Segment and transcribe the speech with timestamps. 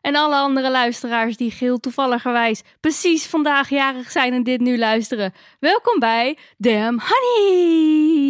[0.00, 5.34] en alle andere luisteraars die geheel toevalligerwijs precies vandaag jarig zijn en dit nu luisteren.
[5.58, 8.28] Welkom bij Damn Honey!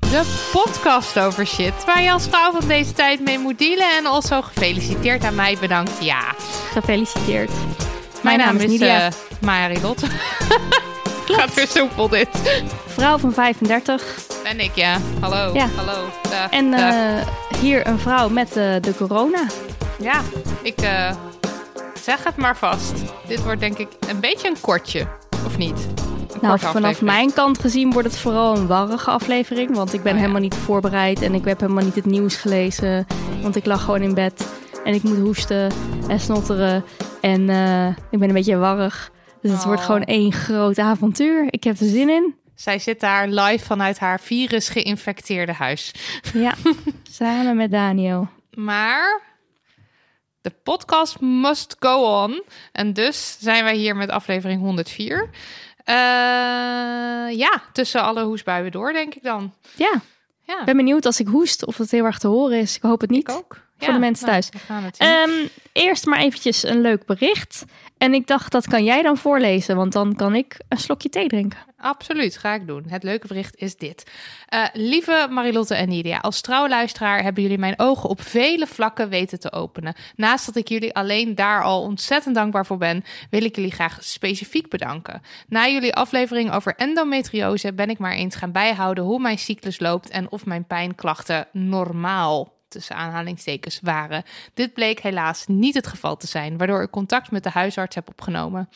[0.00, 3.90] De podcast over shit waar je als vrouw van deze tijd mee moet dealen.
[3.96, 6.04] En also gefeliciteerd aan mij, bedankt.
[6.04, 6.34] Ja,
[6.72, 7.50] Gefeliciteerd.
[8.22, 9.10] mijn, naam, is Nidia.
[9.40, 10.02] Marilot.
[11.26, 12.28] Gaat weer soepel dit.
[12.86, 14.98] Vrouw van 35 Ben ik, ja.
[15.20, 15.54] Hallo.
[15.54, 15.66] Ja.
[15.76, 16.04] Hallo.
[16.30, 16.80] Dag, en dag.
[16.94, 17.26] eh,
[17.60, 19.46] hier een vrouw met eh, de corona.
[20.00, 20.20] Ja,
[20.62, 21.10] ik eh,
[22.02, 22.92] zeg het maar vast.
[23.26, 25.06] Dit wordt denk ik een beetje een kortje,
[25.46, 25.86] of niet?
[25.88, 27.00] Een Nou, vanaf aflevering.
[27.00, 29.74] mijn kant gezien wordt het vooral een warrige aflevering.
[29.76, 30.20] Want ik ben Oh ja.
[30.20, 33.06] helemaal niet voorbereid en ik heb helemaal niet het nieuws gelezen.
[33.42, 34.46] Want ik lag gewoon in bed
[34.84, 35.72] en ik moet hoesten
[36.08, 36.84] en snotteren.
[37.20, 37.40] En
[38.10, 39.10] ik ben een beetje warrig.
[39.42, 39.86] Dus het wordt Oh.
[39.86, 41.46] gewoon één groot avontuur.
[41.50, 42.34] Ik heb er zin in.
[42.56, 45.92] Zij zit daar live vanuit haar virus geïnfecteerde huis.
[46.32, 46.54] Ja,
[47.10, 48.28] samen met Daniel.
[48.54, 49.20] Maar
[50.40, 52.42] de podcast must go on.
[52.72, 55.30] En dus zijn wij hier met aflevering 104.
[55.84, 55.94] Eh,
[57.36, 59.54] ja, tussen alle hoesbuien door, denk ik dan.
[59.76, 60.00] Ja,
[60.42, 62.76] Ja, ik ben benieuwd als ik hoest of het heel erg te horen is.
[62.76, 63.28] Ik hoop het niet.
[63.28, 63.64] ik ook.
[63.78, 64.62] Voor de mensen nou, thuis.
[64.62, 64.98] we gaan het.
[64.98, 67.64] Ehm, eerst maar eventjes een leuk bericht.
[67.98, 71.28] En ik dacht, dat kan jij dan voorlezen, want dan kan ik een slokje thee
[71.28, 71.58] drinken.
[71.78, 72.84] Absoluut, ga ik doen.
[72.88, 74.10] Het leuke bericht is dit.
[74.46, 79.40] Eh, lieve Marilotte en Nidia, als trouwluisteraar hebben jullie mijn ogen op vele vlakken weten
[79.40, 79.94] te openen.
[80.16, 83.98] Naast dat ik jullie alleen daar al ontzettend dankbaar voor ben, wil ik jullie graag
[84.00, 85.22] specifiek bedanken.
[85.48, 90.08] Na jullie aflevering over endometriose ben ik maar eens gaan bijhouden hoe mijn cyclus loopt
[90.08, 94.22] en of mijn pijnklachten normaal tussen aanhalingstekens waren.
[94.54, 98.08] Dit bleek helaas niet het geval te zijn, waardoor ik contact met de huisarts heb
[98.08, 98.68] opgenomen.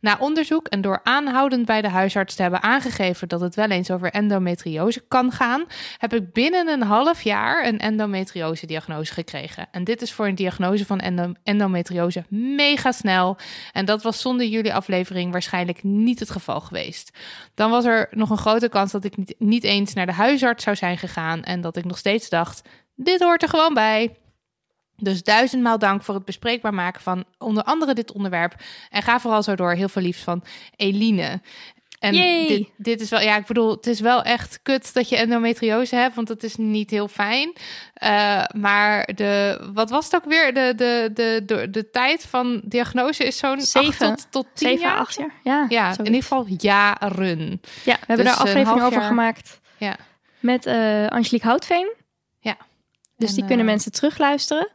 [0.00, 3.90] Na onderzoek en door aanhoudend bij de huisarts te hebben aangegeven dat het wel eens
[3.90, 5.64] over endometriose kan gaan,
[5.98, 9.68] heb ik binnen een half jaar een endometriose-diagnose gekregen.
[9.70, 13.36] En dit is voor een diagnose van endo- endometriose mega snel.
[13.72, 17.18] En dat was zonder jullie aflevering waarschijnlijk niet het geval geweest.
[17.54, 20.64] Dan was er nog een grote kans dat ik niet, niet eens naar de huisarts
[20.64, 22.62] zou zijn gegaan en dat ik nog steeds dacht:
[23.04, 24.14] dit hoort er gewoon bij.
[24.96, 28.54] Dus duizendmaal dank voor het bespreekbaar maken van onder andere dit onderwerp.
[28.90, 29.72] En ga vooral zo door.
[29.72, 30.44] Heel veel liefst van
[30.76, 31.40] Eline.
[31.98, 35.16] En dit, dit is wel, ja, ik bedoel, het is wel echt kut dat je
[35.16, 37.52] endometriose hebt, want dat is niet heel fijn.
[37.94, 40.54] Eh, maar de, wat was het ook weer?
[40.54, 43.88] De, de, de, de, de tijd van diagnose is zo'n Zeven.
[43.88, 44.96] acht tot, tot tien Zeven, jaar.
[44.98, 45.32] acht jaar?
[45.42, 47.60] Ja, Ja, in ieder geval jaren.
[47.84, 49.96] Ja, we hebben Dus daar aflevering over gemaakt Ja.
[50.38, 51.92] met eh Angelique Houtveen.
[53.20, 54.68] Dus En, die kunnen eh, mensen terugluisteren.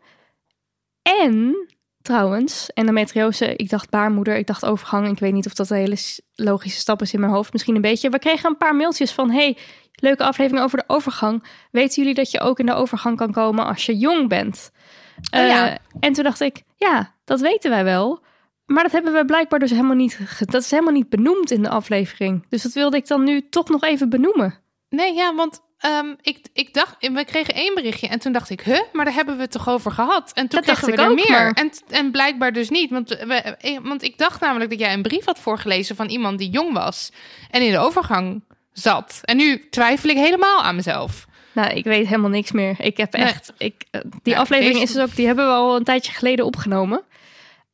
[1.01, 1.67] En
[2.01, 5.07] trouwens, endometriose, ik dacht baarmoeder, ik dacht overgang.
[5.07, 5.97] Ik weet niet of dat een hele
[6.35, 7.53] logische stap is in mijn hoofd.
[7.53, 8.09] Misschien een beetje.
[8.09, 9.57] We kregen een paar mailtjes van, hey,
[9.91, 11.43] leuke aflevering over de overgang.
[11.71, 14.71] Weten jullie dat je ook in de overgang kan komen als je jong bent?
[15.17, 15.69] Oh ja.
[15.69, 18.23] Eh, en toen dacht ik, ja, dat weten wij wel.
[18.65, 20.19] Maar dat hebben we blijkbaar dus helemaal niet.
[20.39, 22.45] Dat is helemaal niet benoemd in de aflevering.
[22.49, 24.59] Dus dat wilde ik dan nu toch nog even benoemen.
[24.89, 28.61] Nee, ja, want ehm, ik, ik dacht, we kregen één berichtje en toen dacht ik,
[28.61, 30.31] huh, maar daar hebben we het toch over gehad?
[30.33, 31.39] En toen Dat dacht kregen we ik er ook, meer.
[31.43, 34.93] maar- En, en blijkbaar dus niet, want, we, eh, want ik dacht namelijk dat jij
[34.93, 37.11] een brief had voorgelezen van iemand die jong was
[37.51, 38.43] en in de overgang
[38.73, 39.19] zat.
[39.23, 41.25] En nu twijfel ik helemaal aan mezelf.
[41.51, 42.75] Nou, ik weet helemaal niks meer.
[42.79, 43.23] Ik heb Nee.
[43.25, 43.53] echt.
[43.57, 45.15] Ik, eh, die Ja, aflevering is dus ook.
[45.15, 47.03] Die hebben we al een tijdje geleden opgenomen.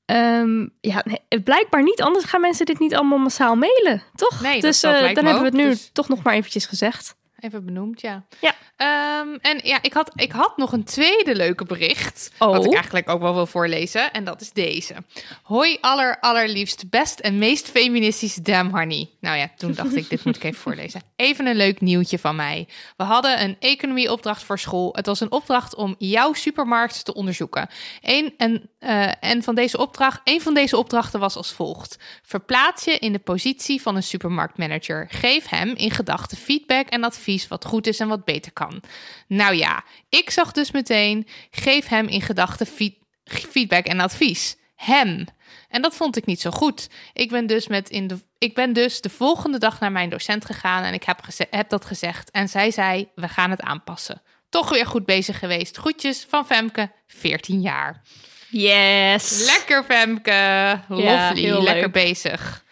[0.05, 2.01] Ehm, ja, nee, blijkbaar niet.
[2.01, 4.41] Anders gaan mensen dit niet allemaal massaal mailen, toch?
[4.41, 7.15] Nee, dus eh, dan hebben we het nu dus- toch nog maar eventjes gezegd.
[7.41, 8.23] Even benoemd, ja.
[8.41, 8.53] Ja.
[8.81, 12.31] Ehm, en ja, ik had, ik had nog een tweede leuke bericht.
[12.39, 12.49] Oh.
[12.49, 14.11] Wat ik eigenlijk ook wel wil voorlezen.
[14.11, 14.95] En dat is deze.
[15.43, 19.09] Hoi aller, allerliefst, best en meest feministisch Damn Honey.
[19.19, 21.01] Nou ja, toen dacht ik, dit moet ik even voorlezen.
[21.15, 22.67] Even een leuk nieuwtje van mij.
[22.97, 24.93] We hadden een economieopdracht voor school.
[24.95, 27.69] Het was een opdracht om jouw supermarkt te onderzoeken.
[28.01, 31.97] Eén, en, eh, en van deze opdracht, een van deze opdrachten was als volgt.
[32.23, 35.07] Verplaats je in de positie van een supermarktmanager.
[35.09, 38.81] Geef hem in gedachten feedback en advies wat goed is en wat beter kan.
[39.27, 44.55] Nou ja, ik zag dus meteen, geef hem in gedachten feed- feedback en advies.
[44.75, 45.25] Hem.
[45.69, 46.89] En dat vond ik niet zo goed.
[47.13, 50.45] Ik ben dus, met in de, ik ben dus de volgende dag naar mijn docent
[50.45, 52.31] gegaan en ik heb, geze- heb dat gezegd.
[52.31, 54.21] En zij zei, we gaan het aanpassen.
[54.49, 55.77] Toch weer goed bezig geweest.
[55.77, 58.01] Groetjes van Femke, 14 jaar.
[58.49, 59.45] Yes.
[59.45, 60.79] Lekker Femke.
[60.87, 61.49] Lovely.
[61.51, 61.91] Lekker leuk.
[61.91, 62.63] bezig.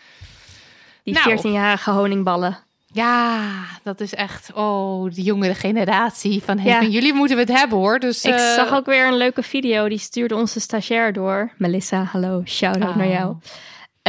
[1.04, 1.38] Die Nou.
[1.38, 2.58] 14-jarige honingballen.
[2.94, 3.42] Ja,
[3.84, 6.44] dat is echt, oh, de jongere generatie.
[6.44, 6.78] Van, hey, Ja.
[6.78, 8.00] van jullie moeten we het hebben hoor.
[8.00, 9.88] Dus, Ik eh, zag ook weer een leuke video.
[9.90, 11.52] Die stuurde onze stagiair door.
[11.58, 12.42] Melissa, hallo.
[12.46, 12.96] Shout-out Oh.
[12.96, 13.36] naar jou.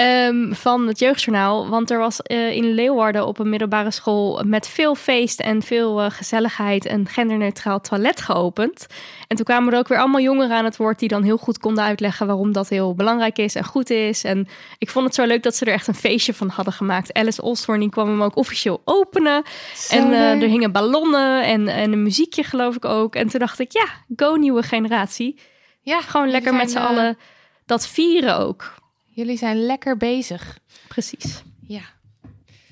[0.00, 1.69] Ehm, van het Jeugdjournaal.
[1.69, 4.43] Want er was eh, in Leeuwarden op een middelbare school...
[4.47, 6.91] met veel feest en veel eh, gezelligheid...
[6.91, 8.87] een genderneutraal toilet geopend.
[9.29, 10.99] En toen kwamen er ook weer allemaal jongeren aan het woord...
[10.99, 14.25] die dan heel goed konden uitleggen waarom dat heel belangrijk is en goed is.
[14.25, 14.49] En
[14.79, 17.12] ik vond het zo leuk dat ze er echt een feestje van hadden gemaakt.
[17.12, 19.43] Alice Osborne die kwam hem ook officieel openen.
[19.75, 23.14] Zo en eh, er hingen ballonnen en, en een muziekje geloof ik ook.
[23.14, 23.87] En toen dacht ik, ja,
[24.17, 25.38] go nieuwe generatie.
[25.82, 27.19] ja, Gewoon lekker met z'n eh, allen
[27.67, 28.79] dat vieren ook.
[29.12, 30.58] Jullie zijn lekker bezig.
[30.88, 31.42] Precies.
[31.66, 31.82] Ja.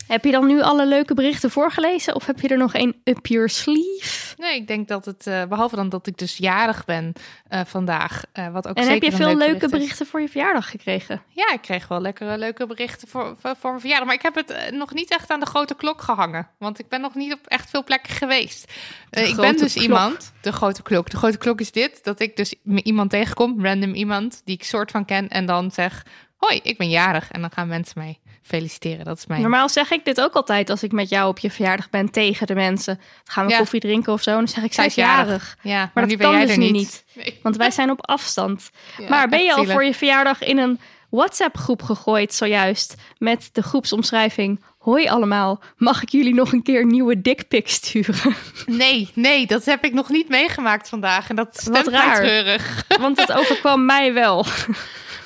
[0.09, 2.15] Heb je dan nu alle leuke berichten voorgelezen?
[2.15, 4.35] Of heb je er nog één up your sleeve?
[4.37, 7.13] Nee, ik denk dat het, eh, behalve dan dat ik dus jarig ben
[7.49, 10.21] eh, vandaag, eh, wat ook En zeker heb je een veel leuk leuke berichten voor
[10.21, 11.23] je verjaardag gekregen?
[11.29, 14.07] Ja, ik kreeg wel lekkere leuke berichten voor, voor, voor mijn verjaardag.
[14.07, 16.49] Maar ik heb het nog niet echt aan de grote klok gehangen.
[16.59, 18.73] Want ik ben nog niet op echt veel plekken geweest.
[19.11, 19.85] Ik ben dus klok.
[19.85, 21.11] iemand, de grote klok.
[21.11, 24.91] De grote klok is dit, dat ik dus iemand tegenkom, random iemand, die ik soort
[24.91, 25.29] van ken.
[25.29, 26.05] En dan zeg,
[26.39, 27.31] hoi, ik ben jarig.
[27.31, 29.05] En dan gaan mensen mij feliciteren.
[29.05, 29.41] Dat is mijn...
[29.41, 32.47] Normaal zeg ik dit ook altijd als ik met jou op je verjaardag ben tegen
[32.47, 32.95] de mensen.
[32.95, 33.59] Dan gaan we Ja.
[33.59, 34.31] koffie drinken of zo.
[34.31, 35.57] En dan zeg ik, zij is jarig.
[35.63, 36.73] Ja, maar, dat ben kan jij dus er nu niet.
[36.75, 37.05] niet.
[37.15, 37.39] Nee.
[37.43, 38.71] Want wij zijn op afstand.
[38.99, 40.81] Ja, maar ben je al voor je verjaardag in een
[41.11, 44.65] WhatsApp-groep gegooid zojuist met de groepsomschrijving?
[44.89, 48.35] Hoi allemaal, mag ik jullie nog een keer nieuwe dickpics sturen?
[48.67, 51.29] Nee, nee, dat heb ik nog niet meegemaakt vandaag.
[51.29, 52.17] En dat stemt mij raar.
[52.17, 52.85] treurig.
[53.01, 54.47] Want dat overkwam mij wel.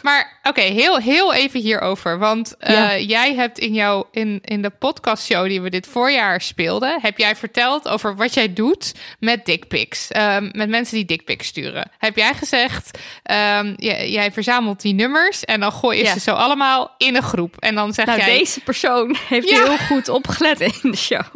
[0.02, 2.18] Maar oké, heel, heel even hierover.
[2.18, 2.98] Want eh, Ja.
[2.98, 6.98] jij hebt in, jouw, in, in de podcastshow die we dit voorjaar speelden...
[7.02, 10.08] heb jij verteld over wat jij doet met dickpics.
[10.08, 11.90] Ehm, met mensen die dickpics sturen.
[11.98, 15.44] Heb jij gezegd, ehm, jij, jij verzamelt die nummers...
[15.44, 16.12] en dan gooi je Ja.
[16.12, 17.56] ze zo allemaal in een groep.
[17.58, 18.38] En dan zeg Nou, jij...
[18.38, 19.64] deze persoon heeft Ja.
[19.64, 21.34] heel goed opgelet in de show.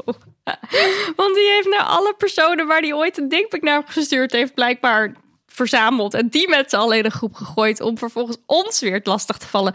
[1.16, 4.54] Want die heeft naar alle personen waar die ooit een dickpic naar gestuurd heeft...
[4.54, 5.14] blijkbaar
[5.46, 7.80] verzameld en die met z'n allen in een groep gegooid...
[7.80, 9.74] om vervolgens ons weer het lastig te vallen.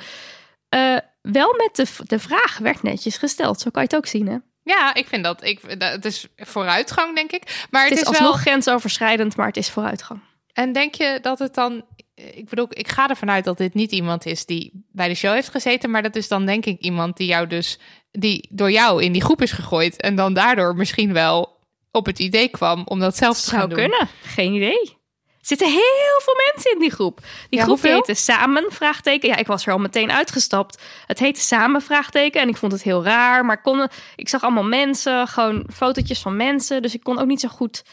[0.69, 3.59] Eh, wel met de, de vraag werd netjes gesteld.
[3.59, 4.37] Zo kan je het ook zien, hè?
[4.63, 5.43] Ja, ik vind dat...
[5.43, 7.65] Ik, dat het is vooruitgang, denk ik.
[7.69, 8.41] Maar Het het, is is, alsnog wel...
[8.41, 10.19] grensoverschrijdend, maar het is vooruitgang.
[10.53, 11.85] En denk je dat het dan...
[12.15, 15.33] Ik bedoel, ik ga ervan uit dat dit niet iemand is die bij de show
[15.33, 15.91] heeft gezeten.
[15.91, 17.79] Maar dat is dan denk ik iemand die jou dus...
[18.11, 20.01] Die door jou in die groep is gegooid.
[20.01, 21.57] En dan daardoor misschien wel
[21.91, 23.79] op het idee kwam om dat zelf te gaan Zou doen.
[23.79, 24.99] kunnen, geen idee.
[25.39, 27.19] Er zitten heel veel mensen in die groep.
[27.19, 27.95] Die Ja, groep hoeveel?
[27.95, 29.29] heette Samen, vraagteken.
[29.29, 30.81] Ja, ik was er al meteen uitgestapt.
[31.05, 32.41] Het heette Samen, vraagteken.
[32.41, 33.45] En ik vond het heel raar.
[33.45, 36.81] Maar ik, kon, ik zag allemaal mensen, gewoon fotootjes van mensen.
[36.81, 37.83] Dus ik kon ook niet zo goed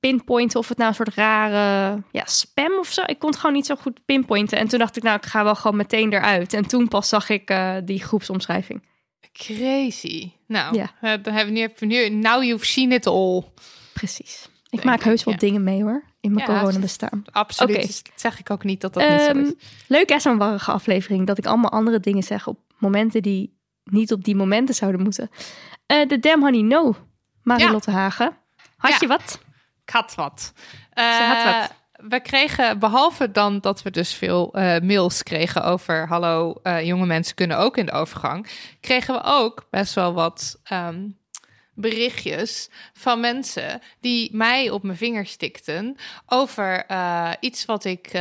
[0.00, 3.02] pinpointen of het nou een soort rare ja, spam of zo.
[3.06, 4.58] Ik kon het gewoon niet zo goed pinpointen.
[4.58, 6.52] En toen dacht ik, nou, ik ga wel gewoon meteen eruit.
[6.52, 8.90] En toen pas zag ik eh, die groepsomschrijving.
[9.32, 10.30] Crazy.
[10.46, 10.90] Nou, Ja.
[11.00, 12.08] eh, dan hebben we nu, heb je nu...
[12.08, 13.42] Now you've seen it all.
[13.92, 14.48] Precies.
[14.70, 15.40] Ik maak ik, heus wel ja.
[15.40, 16.04] dingen mee hoor.
[16.20, 17.22] In mijn Ja, coronabestaan.
[17.30, 17.76] Absoluut.
[17.76, 17.86] Oké.
[17.86, 19.52] Dus zeg ik ook niet dat dat niet zo Ehm, is.
[19.86, 21.26] leuk hè, zo'n warrige aflevering.
[21.26, 25.30] Dat ik allemaal andere dingen zeg op momenten die niet op die momenten zouden moeten.
[25.86, 26.94] Eh, de Damn Honey No,
[27.42, 28.36] Marilotte Hagen.
[28.76, 29.40] Had je wat?
[29.84, 30.52] Ik had wat.
[30.94, 31.74] Ze had Eh, wat.
[32.08, 36.08] We kregen, behalve dan dat we dus veel eh, mails kregen over...
[36.08, 38.46] hallo, eh, jonge mensen kunnen ook in de overgang...
[38.80, 41.08] kregen we ook best wel wat ehm,
[41.74, 43.80] berichtjes van mensen...
[44.00, 48.12] die mij op mijn vingers stikten over eh, iets wat ik...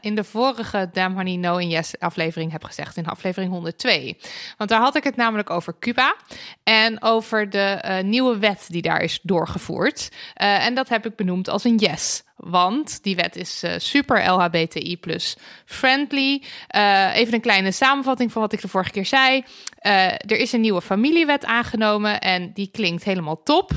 [0.00, 4.16] in de vorige Damn Honey No and Yes aflevering heb gezegd, in aflevering 102.
[4.56, 6.16] Want daar had ik het namelijk over Cuba
[6.62, 10.08] en over de nieuwe wet die daar is doorgevoerd.
[10.34, 12.22] En dat heb ik benoemd als een yes.
[12.40, 16.42] Want die wet is eh, super LHBTI plus friendly.
[16.66, 19.44] Eh, even een kleine samenvatting van wat ik de vorige keer zei.
[19.78, 23.70] Eh, er is een nieuwe familiewet aangenomen en die klinkt helemaal top.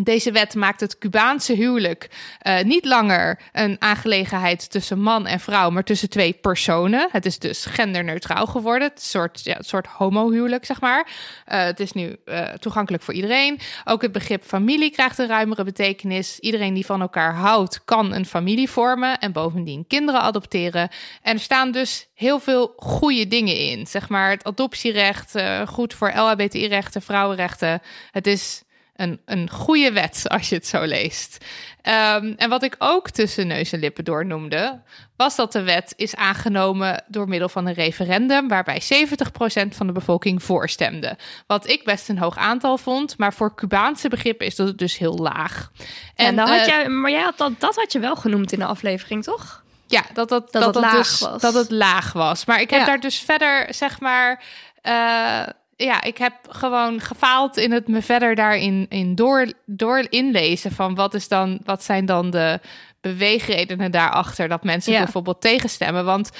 [0.00, 5.70] Deze wet maakt het Cubaanse huwelijk eh, niet langer een aangelegenheid tussen man en vrouw,
[5.70, 7.08] maar tussen twee personen.
[7.12, 8.90] Het is dus genderneutraal geworden.
[8.90, 11.08] Een soort, ja, soort homohuwelijk, zeg maar.
[11.44, 13.60] Eh, het is nu eh, toegankelijk voor iedereen.
[13.84, 16.38] Ook het begrip familie krijgt een ruimere betekenis.
[16.38, 20.88] Iedereen die van elkaar houdt, kan een familie vormen en bovendien kinderen adopteren.
[21.22, 23.86] En er staan dus heel veel goede dingen in.
[23.86, 25.34] Zeg maar het adoptierecht,
[25.66, 27.82] goed voor LHBTI-rechten, vrouwenrechten.
[28.10, 28.64] Het is
[28.96, 31.44] een, een goede wet als je het zo leest.
[31.82, 34.80] Ehm, en wat ik ook tussen neus en lippen door noemde,
[35.16, 39.92] was dat de wet is aangenomen door middel van een referendum waarbij 70% van de
[39.92, 41.16] bevolking voorstemde.
[41.46, 45.16] Wat ik best een hoog aantal vond, maar voor Cubaanse begrippen is dat dus heel
[45.16, 45.70] laag.
[46.14, 48.58] En, dan had eh, jij, maar jij had dat, dat had je wel genoemd in
[48.58, 49.64] de aflevering, toch?
[49.88, 51.40] ja, dat dat, Dat dat, het laag dus, was.
[51.42, 52.44] Dat het laag was.
[52.44, 52.86] Maar ik heb Ja.
[52.86, 54.42] daar dus verder, zeg maar.
[54.82, 55.42] eh,
[55.76, 60.94] ja, ik heb gewoon gefaald in het me verder daarin in door, door inlezen van
[60.94, 62.60] wat is dan, wat zijn dan de
[63.00, 65.02] beweegredenen daarachter dat mensen Ja.
[65.02, 66.04] bijvoorbeeld tegenstemmen.
[66.04, 66.30] Want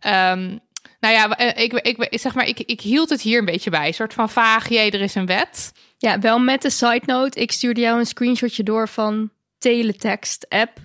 [0.00, 0.58] ehm,
[1.00, 3.86] nou ja, eh, ik, ik, zeg maar, ik, ik hield het hier een beetje bij.
[3.86, 5.72] Een soort van vaag, jee, er is een wet.
[5.98, 7.40] Ja, wel met de side note.
[7.40, 10.78] Ik stuurde jou een screenshotje door van teletext app.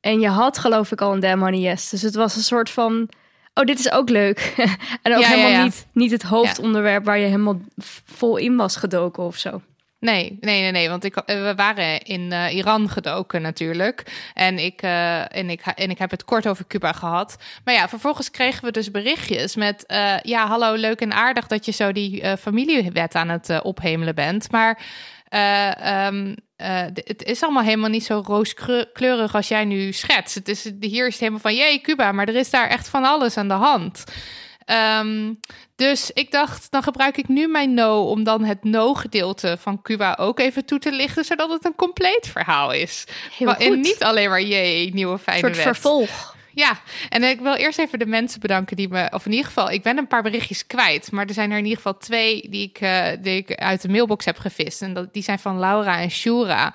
[0.00, 1.88] En je had geloof ik al een Damn Honey Yes.
[1.88, 3.08] Dus het was een soort van...
[3.54, 4.54] Oh, dit is ook leuk.
[5.02, 5.62] en ook Ja, helemaal ja.
[5.62, 7.60] Niet, niet het hoofdonderwerp waar je helemaal
[8.04, 9.60] vol in was gedoken of zo.
[10.00, 10.88] Nee, nee, nee, nee.
[10.88, 14.30] Want ik, eh, we waren in eh, Iran gedoken natuurlijk.
[14.34, 17.36] En ik, eh, en, ik, en ik heb het kort over Cuba gehad.
[17.64, 19.84] Maar ja, vervolgens kregen we dus berichtjes met...
[20.22, 24.50] ja, hallo, leuk en aardig dat je zo die familiewet aan het ophemelen bent.
[24.50, 24.82] Maar
[25.30, 30.34] eh, ehm, eh, het is allemaal helemaal niet zo rooskleurig als jij nu schetst.
[30.34, 32.12] Het is, hier is het helemaal van, jee, Cuba.
[32.12, 34.04] Maar er is daar echt van alles aan de hand.
[34.64, 35.32] Ehm,
[35.76, 40.16] dus ik dacht, dan gebruik ik nu mijn no om dan het no-gedeelte van Cuba
[40.20, 43.04] ook even toe te lichten, zodat het een compleet verhaal is.
[43.38, 45.64] Heel En niet alleen maar jee, nieuwe Een fijne soort wet.
[45.64, 46.36] vervolg.
[46.54, 49.70] Ja, en ik wil eerst even de mensen bedanken die me, of in ieder geval,
[49.70, 52.68] ik ben een paar berichtjes kwijt, maar er zijn er in ieder geval twee die
[52.68, 54.82] ik, eh, die ik uit de mailbox heb gevist.
[54.82, 56.74] En dat, die zijn van Laura en Shura.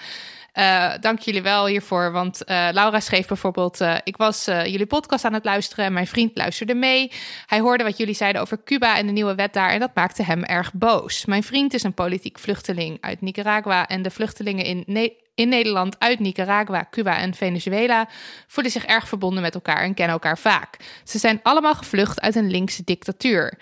[0.51, 5.33] Eh, dank jullie wel hiervoor, want eh, Laura schreef bijvoorbeeld: Ik was jullie podcast aan
[5.33, 7.11] het luisteren en mijn vriend luisterde mee.
[7.45, 10.23] Hij hoorde wat jullie zeiden over Cuba en de nieuwe wet daar en dat maakte
[10.23, 11.25] hem erg boos.
[11.25, 15.99] Mijn vriend is een politiek vluchteling uit Nicaragua en de vluchtelingen in, Ne- in Nederland
[15.99, 18.09] uit Nicaragua, Cuba en Venezuela
[18.47, 20.77] voelen zich erg verbonden met elkaar en kennen elkaar vaak.
[21.03, 23.57] Ze zijn allemaal gevlucht uit een linkse dictatuur.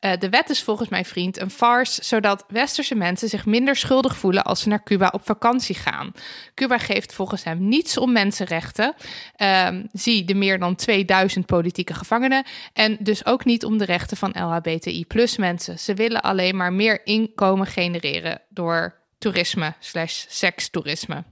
[0.00, 4.16] Eh, de wet is volgens mijn vriend een farce, zodat westerse mensen zich minder schuldig
[4.16, 6.12] voelen als ze naar Cuba op vakantie gaan.
[6.54, 8.94] Cuba geeft volgens hem niets om mensenrechten.
[9.36, 12.44] Ehm, zie de meer dan 2000 politieke gevangenen.
[12.72, 15.78] En dus ook niet om de rechten van LHBTI plus mensen.
[15.78, 21.24] Ze willen alleen maar meer inkomen genereren door toerisme slash sekstoerisme.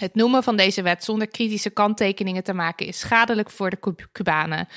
[0.00, 3.94] Het noemen van deze wet zonder kritische kanttekeningen te maken is schadelijk voor de Cu-
[4.12, 4.68] Cubanen.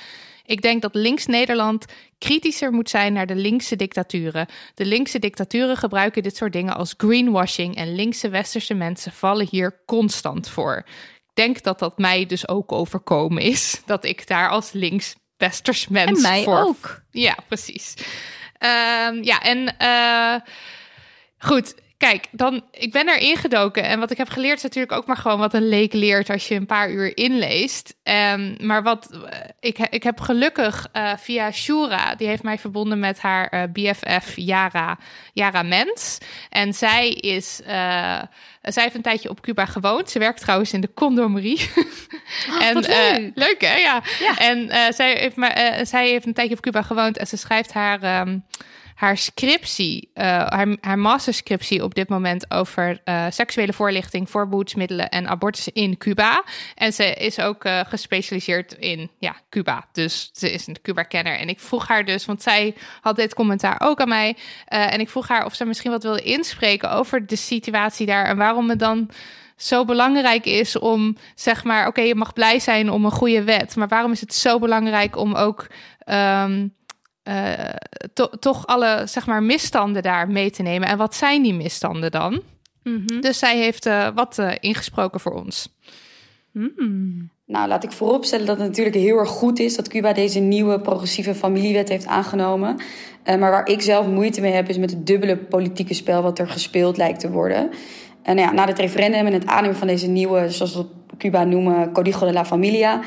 [0.44, 1.84] Ik denk dat links Nederland
[2.18, 4.46] kritischer moet zijn naar de linkse dictaturen.
[4.74, 9.82] De linkse dictaturen gebruiken dit soort dingen als greenwashing en linkse westerse mensen vallen hier
[9.86, 10.76] constant voor.
[11.16, 15.88] Ik denk dat dat mij dus ook overkomen is, dat ik daar als links westers
[15.88, 17.02] mens En mij voor ook.
[17.10, 17.94] ja, precies.
[18.58, 20.34] Ehm, ja, en eh,
[21.38, 21.74] goed.
[22.08, 23.84] Kijk, dan, ik ben er ingedoken.
[23.84, 26.48] En wat ik heb geleerd is natuurlijk ook maar gewoon wat een leek leert als
[26.48, 27.94] je een paar uur inleest.
[28.02, 32.98] Ehm, maar wat eh, ik, ik heb gelukkig eh, via Shura, die heeft mij verbonden
[32.98, 34.98] met haar eh, BFF Yara,
[35.32, 36.18] Yara Mens.
[36.50, 37.60] En zij is,
[38.62, 40.10] zij heeft een tijdje op Cuba gewoond.
[40.10, 41.60] Ze werkt trouwens in de condomerie.
[42.60, 43.32] en, wat eh, leuk.
[43.34, 43.76] leuk hè?
[43.76, 44.02] Ja.
[44.20, 44.38] Ja.
[44.38, 48.02] En zij, heeft maar, zij heeft een tijdje op Cuba gewoond en ze schrijft haar,
[48.02, 48.38] ehm,
[49.02, 55.28] haar scriptie, eh, haar, haar masterscriptie op dit moment over eh, seksuele voorlichting, voorbehoedsmiddelen en
[55.28, 56.44] abortus in Cuba.
[56.74, 59.84] En ze is ook eh, gespecialiseerd in ja, Cuba.
[59.92, 61.38] Dus ze is een Cuba-kenner.
[61.38, 64.36] En ik vroeg haar dus, want zij had dit commentaar ook aan mij.
[64.66, 68.36] en ik vroeg haar of ze misschien wat wilde inspreken over de situatie daar en
[68.36, 69.10] waarom het dan
[69.56, 73.76] zo belangrijk is om, zeg maar, oké, je mag blij zijn om een goede wet,
[73.76, 75.66] maar waarom is het zo belangrijk om ook
[75.98, 76.66] ehm,
[77.22, 77.52] eh,
[78.12, 80.88] to- toch alle, zeg maar, misstanden daar mee te nemen?
[80.88, 82.42] En wat zijn die misstanden dan?
[82.82, 83.20] Mhm.
[83.20, 85.68] Dus zij heeft eh, wat eh, ingesproken voor ons.
[86.52, 87.30] Mm.
[87.46, 90.80] Nou, laat ik vooropstellen dat het natuurlijk heel erg goed is dat Cuba deze nieuwe
[90.80, 92.76] progressieve familiewet heeft aangenomen.
[93.24, 96.38] Uh, maar waar ik zelf moeite mee heb, is met het dubbele politieke spel wat
[96.38, 97.70] er gespeeld lijkt te worden.
[98.22, 100.84] En nou ja, na het referendum en het aannemen van deze nieuwe, zoals we
[101.18, 103.00] Cuba noemen, Código de la Familia,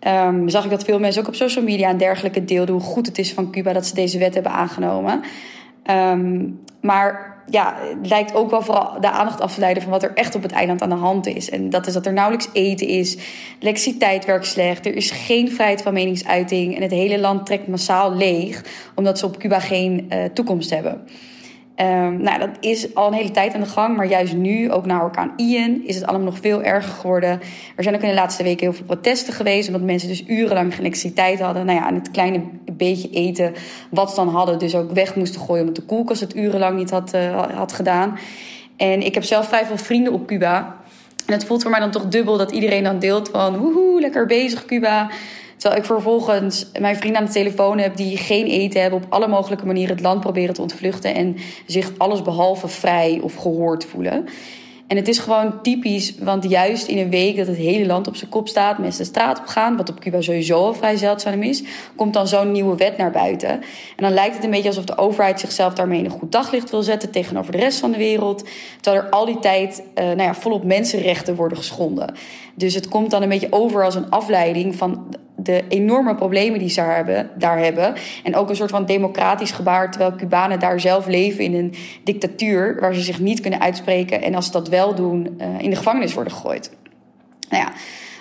[0.00, 3.06] um, zag ik dat veel mensen ook op social media en dergelijke deelden hoe goed
[3.06, 5.20] het is van Cuba dat ze deze wet hebben aangenomen.
[5.90, 10.02] Um, maar ja, het lijkt ook wel vooral de aandacht af te leiden van wat
[10.02, 11.50] er echt op het eiland aan de hand is.
[11.50, 13.16] En dat is dat er nauwelijks eten is,
[13.58, 18.14] elektriciteit werkt slecht, er is geen vrijheid van meningsuiting en het hele land trekt massaal
[18.14, 21.06] leeg omdat ze op Cuba geen uh, toekomst hebben.
[21.80, 24.86] Um, nou, dat is al een hele tijd aan de gang, maar juist nu, ook
[24.86, 27.40] na orkaan Ian, is het allemaal nog veel erger geworden.
[27.76, 30.70] Er zijn ook in de laatste weken heel veel protesten geweest, omdat mensen dus urenlang
[30.70, 31.66] geen elektriciteit hadden.
[31.66, 32.40] Nou ja, en het kleine
[32.72, 33.52] beetje eten
[33.90, 36.90] wat ze dan hadden, dus ook weg moesten gooien omdat de koelkast het urenlang niet
[36.90, 38.18] had, uh, had gedaan.
[38.76, 40.76] En ik heb zelf vrij veel vrienden op Cuba.
[41.26, 44.26] En het voelt voor mij dan toch dubbel dat iedereen dan deelt van woehoe, lekker
[44.26, 45.10] bezig Cuba.
[45.64, 49.26] Terwijl ik vervolgens mijn vrienden aan de telefoon heb die geen eten hebben, op alle
[49.26, 54.26] mogelijke manieren het land proberen te ontvluchten en zich alles behalve vrij of gehoord voelen.
[54.86, 58.16] En het is gewoon typisch, want juist in een week dat het hele land op
[58.16, 61.42] zijn kop staat, mensen de straat op gaan, wat op Cuba sowieso al vrij zeldzaam
[61.42, 61.62] is,
[61.96, 63.50] komt dan zo'n nieuwe wet naar buiten.
[63.50, 63.62] En
[63.96, 66.82] dan lijkt het een beetje alsof de overheid zichzelf daarmee in een goed daglicht wil
[66.82, 68.44] zetten tegenover de rest van de wereld.
[68.80, 72.14] Terwijl er al die tijd uh, nou ja, volop mensenrechten worden geschonden.
[72.54, 75.06] Dus het komt dan een beetje over als een afleiding van
[75.44, 77.94] de enorme problemen die ze daar hebben, daar hebben.
[78.22, 81.74] En ook een soort van democratisch gebaar, terwijl Cubanen daar zelf leven in een
[82.04, 85.70] dictatuur waar ze zich niet kunnen uitspreken en als ze dat wel doen, uh, in
[85.70, 86.70] de gevangenis worden gegooid.
[87.48, 87.72] Nou ja,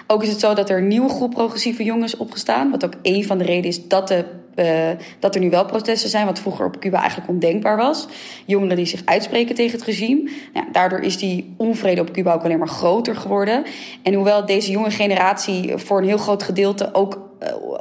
[0.08, 3.26] ook is het zo dat er een nieuwe groep progressieve jongens opgestaan, wat ook een
[3.26, 6.66] van de redenen is dat de uh, dat er nu wel protesten zijn, wat vroeger
[6.66, 8.08] op Cuba eigenlijk ondenkbaar was.
[8.46, 10.30] Jongeren die zich uitspreken tegen het regime.
[10.54, 13.64] Nou, daardoor is die onvrede op Cuba ook alleen maar groter geworden.
[14.04, 17.20] En hoewel deze jonge generatie voor een heel groot gedeelte ook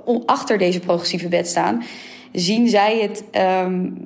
[0.07, 1.83] uh, achter deze progressieve wet staan,
[2.33, 3.25] zien zij het
[3.64, 3.97] um,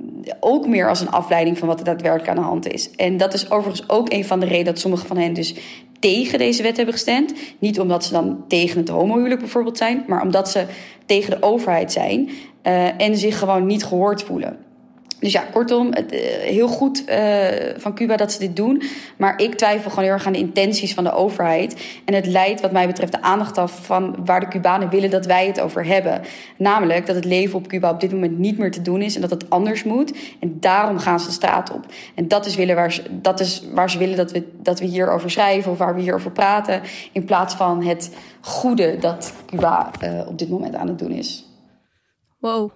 [0.41, 2.91] ook meer als een afleiding van wat er daadwerkelijk aan de hand is.
[2.91, 5.55] En dat is overigens ook een van de redenen dat sommige van hen dus
[5.99, 7.33] tegen deze wet hebben gestemd.
[7.59, 10.65] Niet omdat ze dan tegen het homohuwelijk bijvoorbeeld zijn, maar omdat ze
[11.07, 12.31] tegen de overheid zijn
[12.67, 14.65] uh, en zich gewoon niet gehoord voelen.
[15.21, 17.47] Dus ja, kortom, het, uh, heel goed uh,
[17.77, 18.83] van Cuba dat ze dit doen.
[19.17, 22.01] Maar ik twijfel gewoon heel erg aan de intenties van de overheid.
[22.05, 25.27] En het leidt, wat mij betreft, de aandacht af van waar de Cubanen willen dat
[25.27, 26.21] wij het over hebben.
[26.57, 29.21] Namelijk dat het leven op Cuba op dit moment niet meer te doen is en
[29.21, 30.13] dat het anders moet.
[30.41, 31.87] En daarom gaan ze de straat op.
[32.15, 34.87] En dat is, willen waar, ze, dat is waar ze willen dat we, dat we
[34.87, 36.81] hierover schrijven of waar we hierover praten.
[37.13, 39.91] In plaats van het goede dat Cuba
[40.29, 41.46] op dit moment aan het doen is.
[42.47, 42.71] Wow.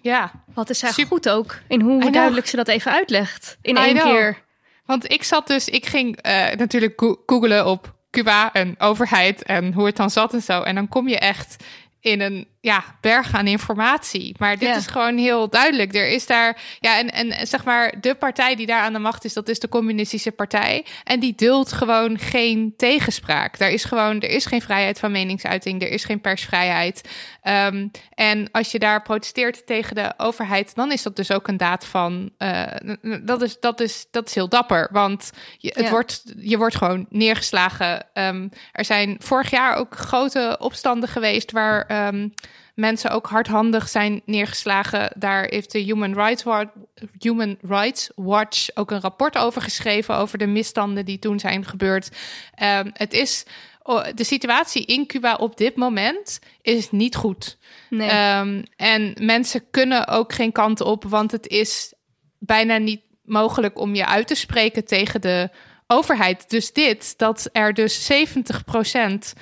[0.00, 0.30] Ja.
[0.54, 1.06] Wat is zij Super.
[1.06, 3.58] goed ook in hoe duidelijk ze dat even uitlegt.
[3.62, 4.44] In één keer.
[4.84, 9.72] Want ik zat dus, ik ging uh, natuurlijk go googelen op Cuba en overheid en
[9.72, 10.62] hoe het dan zat en zo.
[10.62, 11.64] En dan kom je echt
[12.00, 14.34] in een ja, berg aan informatie.
[14.38, 14.76] Maar dit ja.
[14.76, 15.94] is gewoon heel duidelijk.
[15.94, 19.24] Er is daar, ja, en, en zeg maar, de partij die daar aan de macht
[19.24, 20.84] is, dat is de Communistische Partij.
[21.04, 23.58] En die duldt gewoon geen tegenspraak.
[23.58, 27.08] Er is gewoon, er is geen vrijheid van meningsuiting, er is geen persvrijheid.
[27.42, 31.56] Um, en als je daar protesteert tegen de overheid, dan is dat dus ook een
[31.56, 32.30] daad van.
[32.38, 32.62] Uh,
[33.22, 34.88] dat, is, dat, is, dat is heel dapper.
[34.92, 35.90] Want je, het ja.
[35.90, 38.06] wordt, je wordt gewoon neergeslagen.
[38.14, 42.06] Um, er zijn vorig jaar ook grote opstanden geweest waar.
[42.06, 42.34] Um,
[42.76, 45.12] mensen ook hardhandig zijn neergeslagen.
[45.16, 46.70] Daar heeft de Human Rights, Watch,
[47.18, 50.16] Human Rights Watch ook een rapport over geschreven.
[50.16, 52.08] Over de misstanden die toen zijn gebeurd.
[52.62, 53.44] Um, het is.
[54.14, 57.58] De situatie in Cuba op dit moment is niet goed.
[57.90, 58.38] Nee.
[58.38, 61.94] Um, en mensen kunnen ook geen kant op, want het is
[62.38, 65.50] bijna niet mogelijk om je uit te spreken tegen de
[65.86, 66.50] overheid.
[66.50, 69.32] Dus dit, dat er dus 70 procent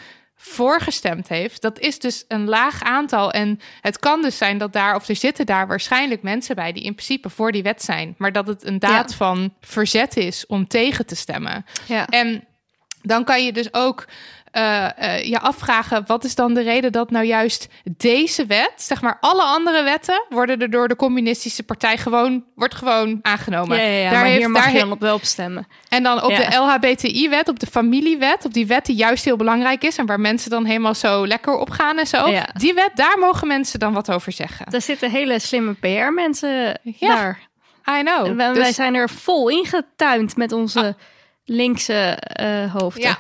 [0.47, 3.33] voorgestemd heeft, dat is dus een laag aantal.
[3.33, 6.83] En het kan dus zijn dat daar, of er zitten daar waarschijnlijk mensen bij die
[6.83, 9.17] in principe voor die wet zijn, maar dat het een daad ja.
[9.17, 11.65] van verzet is om tegen te stemmen.
[11.87, 12.07] Ja.
[12.07, 12.45] En
[13.03, 14.05] dan kan je dus ook
[14.57, 19.03] uh, uh, je afvragen: wat is dan de reden dat nou juist deze wet, zeg
[19.03, 23.77] maar alle andere wetten, worden er door de communistische partij gewoon, wordt gewoon aangenomen.
[23.77, 25.67] Ja, ja, ja daar maar heeft, hier mag daar je dan op wel op stemmen.
[25.89, 26.49] En dan op ja.
[26.49, 30.21] de LHBTI-wet, op de familiewet, op die wet die juist heel belangrijk is en waar
[30.21, 32.29] mensen dan helemaal zo lekker op gaan en zo.
[32.29, 32.49] Ja.
[32.55, 34.71] Die wet, daar mogen mensen dan wat over zeggen.
[34.71, 37.15] Daar zitten hele slimme PR-mensen ja.
[37.15, 37.39] daar.
[37.99, 38.27] I know.
[38.27, 38.75] En wij, dus...
[38.75, 40.81] zijn er vol ingetuind met onze.
[40.81, 40.95] Ah
[41.45, 43.03] linkse uh, hoofden.
[43.03, 43.19] Ja,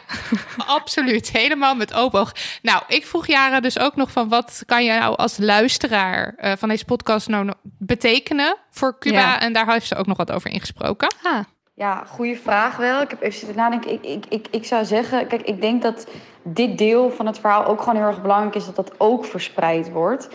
[0.66, 1.30] absoluut.
[1.30, 2.32] Helemaal met open oog.
[2.62, 4.28] Nou, ik vroeg Jaren dus ook nog van...
[4.28, 9.18] wat kan je nou als luisteraar uh, van deze podcast nou betekenen voor Cuba?
[9.18, 9.40] Ja.
[9.40, 11.14] En daar heeft ze ook nog wat over ingesproken.
[11.22, 11.38] Ah.
[11.76, 13.00] Ja, goede vraag wel.
[13.00, 13.92] Ik heb even zitten nadenken.
[13.92, 16.06] Ik, ik, ik, ik zou zeggen, kijk, ik denk dat
[16.42, 19.90] dit deel van het verhaal ook gewoon heel erg belangrijk is dat dat ook verspreid
[19.90, 20.28] wordt.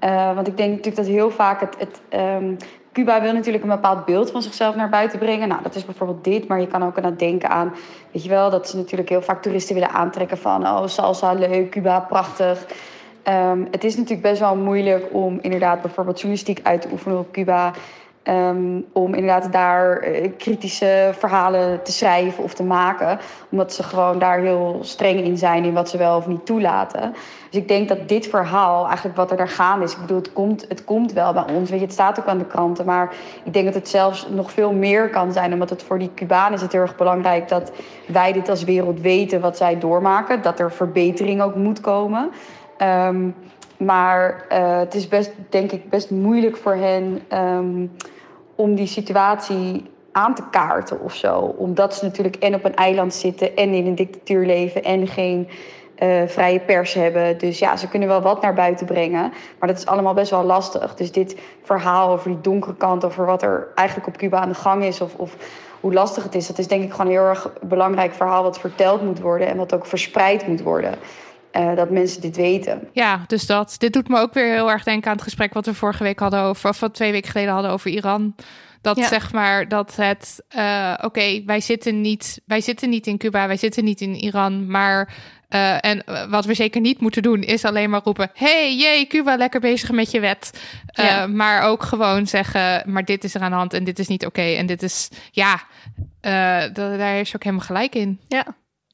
[0.00, 1.76] Uh, want ik denk natuurlijk dat heel vaak het.
[1.78, 2.56] het um,
[2.92, 5.48] Cuba wil natuurlijk een bepaald beeld van zichzelf naar buiten brengen.
[5.48, 7.74] Nou, dat is bijvoorbeeld dit, maar je kan ook aan denken aan,
[8.12, 11.70] weet je wel, dat ze natuurlijk heel vaak toeristen willen aantrekken van, oh, salsa, leuk,
[11.70, 12.66] Cuba, prachtig.
[13.28, 17.32] Um, het is natuurlijk best wel moeilijk om inderdaad bijvoorbeeld journalistiek uit te oefenen op
[17.32, 17.72] Cuba.
[18.24, 23.18] Um, om inderdaad daar uh, kritische verhalen te schrijven of te maken.
[23.50, 27.12] Omdat ze gewoon daar heel streng in zijn in wat ze wel of niet toelaten.
[27.50, 29.92] Dus ik denk dat dit verhaal, eigenlijk wat er daar gaande is...
[29.92, 31.70] Ik bedoel, het komt, het komt wel bij ons.
[31.70, 32.84] Je, het staat ook aan de kranten.
[32.84, 35.52] Maar ik denk dat het zelfs nog veel meer kan zijn.
[35.52, 37.48] Omdat het voor die Cubanen is het heel erg belangrijk...
[37.48, 37.72] dat
[38.06, 40.42] wij dit als wereld weten wat zij doormaken.
[40.42, 42.30] Dat er verbetering ook moet komen.
[42.78, 43.34] Um,
[43.76, 47.92] maar uh, het is best, denk ik, best moeilijk voor hen um,
[48.60, 51.38] om die situatie aan te kaarten of zo.
[51.38, 55.48] Omdat ze natuurlijk en op een eiland zitten en in een dictatuur leven en geen
[56.02, 57.38] uh, vrije pers hebben.
[57.38, 59.32] Dus ja, ze kunnen wel wat naar buiten brengen.
[59.58, 60.94] Maar dat is allemaal best wel lastig.
[60.94, 64.54] Dus dit verhaal over die donkere kant, over wat er eigenlijk op Cuba aan de
[64.54, 65.36] gang is of, of
[65.80, 68.60] hoe lastig het is, dat is denk ik gewoon een heel erg belangrijk verhaal wat
[68.60, 70.94] verteld moet worden en wat ook verspreid moet worden.
[71.52, 72.88] Uh, dat mensen dit weten.
[72.92, 73.74] Ja, dus dat.
[73.78, 76.18] Dit doet me ook weer heel erg denken aan het gesprek wat we vorige week
[76.18, 78.34] hadden over, of wat twee weken geleden hadden over Iran.
[78.80, 79.06] Dat ja.
[79.06, 83.46] zeg maar dat het, uh, oké, okay, wij zitten niet, wij zitten niet in Cuba,
[83.46, 85.14] wij zitten niet in Iran, maar
[85.50, 89.36] uh, en wat we zeker niet moeten doen, is alleen maar roepen: hey, jee, Cuba,
[89.36, 90.60] lekker bezig met je wet.
[90.92, 91.26] Ja.
[91.26, 94.26] Maar ook gewoon zeggen: maar dit is er aan de hand en dit is niet
[94.26, 94.40] oké.
[94.40, 95.60] Okay, en dit is, ja,
[96.72, 98.20] daar is ook helemaal gelijk in.
[98.28, 98.46] Ja,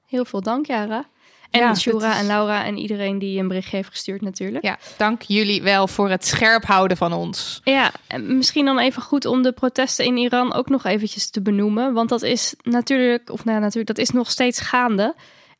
[0.07, 1.05] heel veel dank, Jara.
[1.51, 2.19] En ja, Shura is...
[2.19, 4.65] en Laura en iedereen die een bericht heeft gestuurd natuurlijk.
[4.65, 7.61] Ja, dank jullie wel voor het scherp houden van ons.
[7.65, 11.43] Ja, en misschien dan even goed om de protesten in Iran ook nog eventjes te
[11.43, 11.93] benoemen.
[11.93, 15.15] Want dat is natuurlijk, of nou natuurlijk, dat is nog steeds gaande.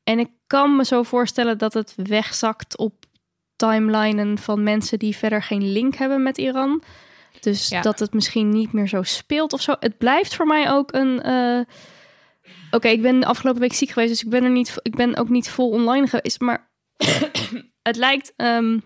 [0.05, 2.93] En ik kan me zo voorstellen dat het wegzakt op
[3.57, 6.83] timelinen van mensen die verder geen link hebben met Iran.
[7.41, 7.81] Dus ja.
[7.81, 9.75] dat het misschien niet meer zo speelt of zo.
[9.81, 11.23] Het blijft voor mij ook een...
[11.27, 11.65] Uh, Oké,
[12.77, 14.75] okay, ik ben de afgelopen week ziek geweest, dus ik ben er niet.
[14.83, 16.41] Ik ben ook niet vol online geweest.
[16.41, 16.71] Maar
[17.83, 18.83] het lijkt um,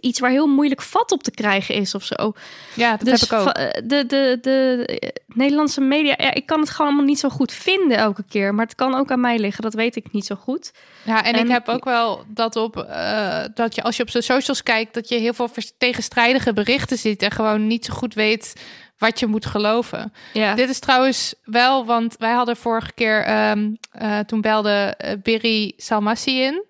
[0.00, 2.32] iets waar heel moeilijk vat op te krijgen is of zo.
[2.74, 3.54] Ja, dat dus heb ik ook.
[3.88, 7.96] De, de, de Nederlandse media, ja, ik kan het gewoon allemaal niet zo goed vinden
[7.96, 8.54] elke keer.
[8.54, 10.72] Maar het kan ook aan mij liggen, dat weet ik niet zo goed.
[11.02, 14.10] Ja, en, en ik heb ook wel dat op uh, dat je als je op
[14.10, 18.14] de socials kijkt, dat je heel veel tegenstrijdige berichten ziet en gewoon niet zo goed
[18.14, 18.52] weet
[18.98, 20.12] wat je moet geloven.
[20.32, 20.54] Ja.
[20.54, 25.72] Dit is trouwens wel, want wij hadden vorige keer, um, uh, toen belde uh, Birri
[25.76, 26.64] Salmassi in.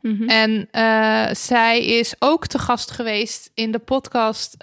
[0.00, 0.28] Mm -hmm.
[0.28, 4.54] En uh, zij is ook te gast geweest in de podcast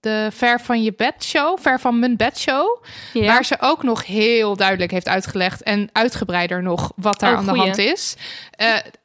[0.00, 2.82] de Ver van je bed show, Ver van mijn bed show.
[3.12, 7.48] Waar ze ook nog heel duidelijk heeft uitgelegd en uitgebreider nog wat daar oh, aan
[7.48, 7.60] goeie.
[7.60, 8.16] de hand is.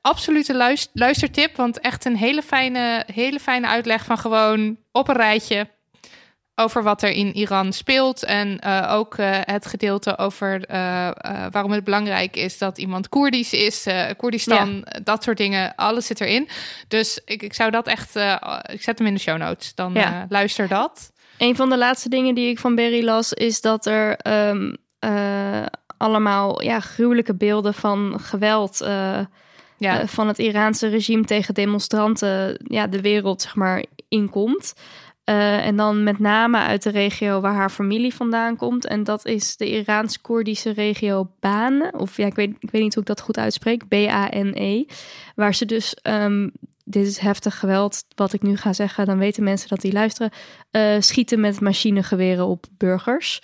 [0.01, 5.15] absolute luister luistertip, want echt een hele fijne, hele fijne uitleg van gewoon op een
[5.15, 5.67] rijtje
[6.55, 8.23] over wat er in Iran speelt.
[8.23, 11.09] En uh, ook uh, het gedeelte over uh,
[11.51, 13.87] waarom het belangrijk is dat iemand Koerdisch is,
[14.17, 14.99] Koerdistan, ja.
[15.03, 15.75] dat soort dingen.
[15.75, 16.49] Alles zit erin.
[16.87, 18.15] Dus ik, ik zou dat echt.
[18.71, 19.75] ik zet hem in de show notes.
[19.75, 20.25] Dan ja.
[20.29, 21.11] luister dat.
[21.37, 24.77] Een van de laatste dingen die ik van Berry las, is dat er um,
[25.97, 28.87] allemaal ja, gruwelijke beelden van geweld.
[29.77, 30.07] Ja.
[30.07, 34.73] van het Iraanse regime tegen demonstranten ja, de wereld zeg maar inkomt.
[35.29, 38.85] Uh, en dan met name uit de regio waar haar familie vandaan komt.
[38.85, 41.93] En dat is de Iraans-Koerdische regio Baan.
[41.93, 43.87] Of ja, ik weet, ik weet niet hoe ik dat goed uitspreek.
[43.87, 44.85] B-A-N-E.
[45.35, 46.51] Waar ze dus, um,
[46.83, 49.05] dit is heftig geweld, wat ik nu ga zeggen.
[49.05, 50.31] Dan weten mensen dat die luisteren.
[50.71, 53.41] Uh, schieten met machinegeweren op burgers.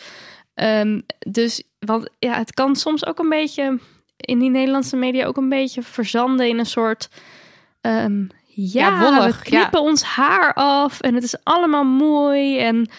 [0.56, 3.80] Um, dus want, ja, het kan soms ook een beetje
[4.18, 7.10] in die Nederlandse media ook een beetje verzanden in een soort
[7.82, 9.86] um, ja, we knippen ja.
[9.88, 12.60] ons haar af en het is allemaal mooi.
[12.60, 12.90] En,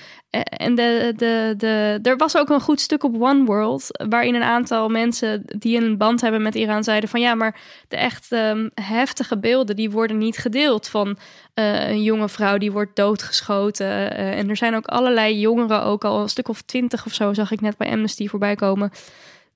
[0.41, 4.43] en de, de, de, er was ook een goed stuk op One World, waarin een
[4.43, 8.71] aantal mensen die een band hebben met Iran zeiden van ja, maar de echt um,
[8.75, 11.09] heftige beelden die worden niet gedeeld van
[11.55, 13.87] uh, een jonge vrouw die wordt doodgeschoten.
[13.87, 17.33] Uh, en er zijn ook allerlei jongeren, ook al een stuk of twintig of zo,
[17.33, 18.91] zag ik net bij Amnesty voorbij komen,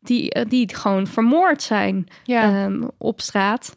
[0.00, 2.64] die, uh, die gewoon vermoord zijn ja.
[2.64, 3.76] um, op straat.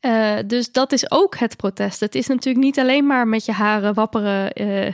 [0.00, 2.00] Uh, dus dat is ook het protest.
[2.00, 4.92] Het is natuurlijk niet alleen maar met je haren wapperen uh,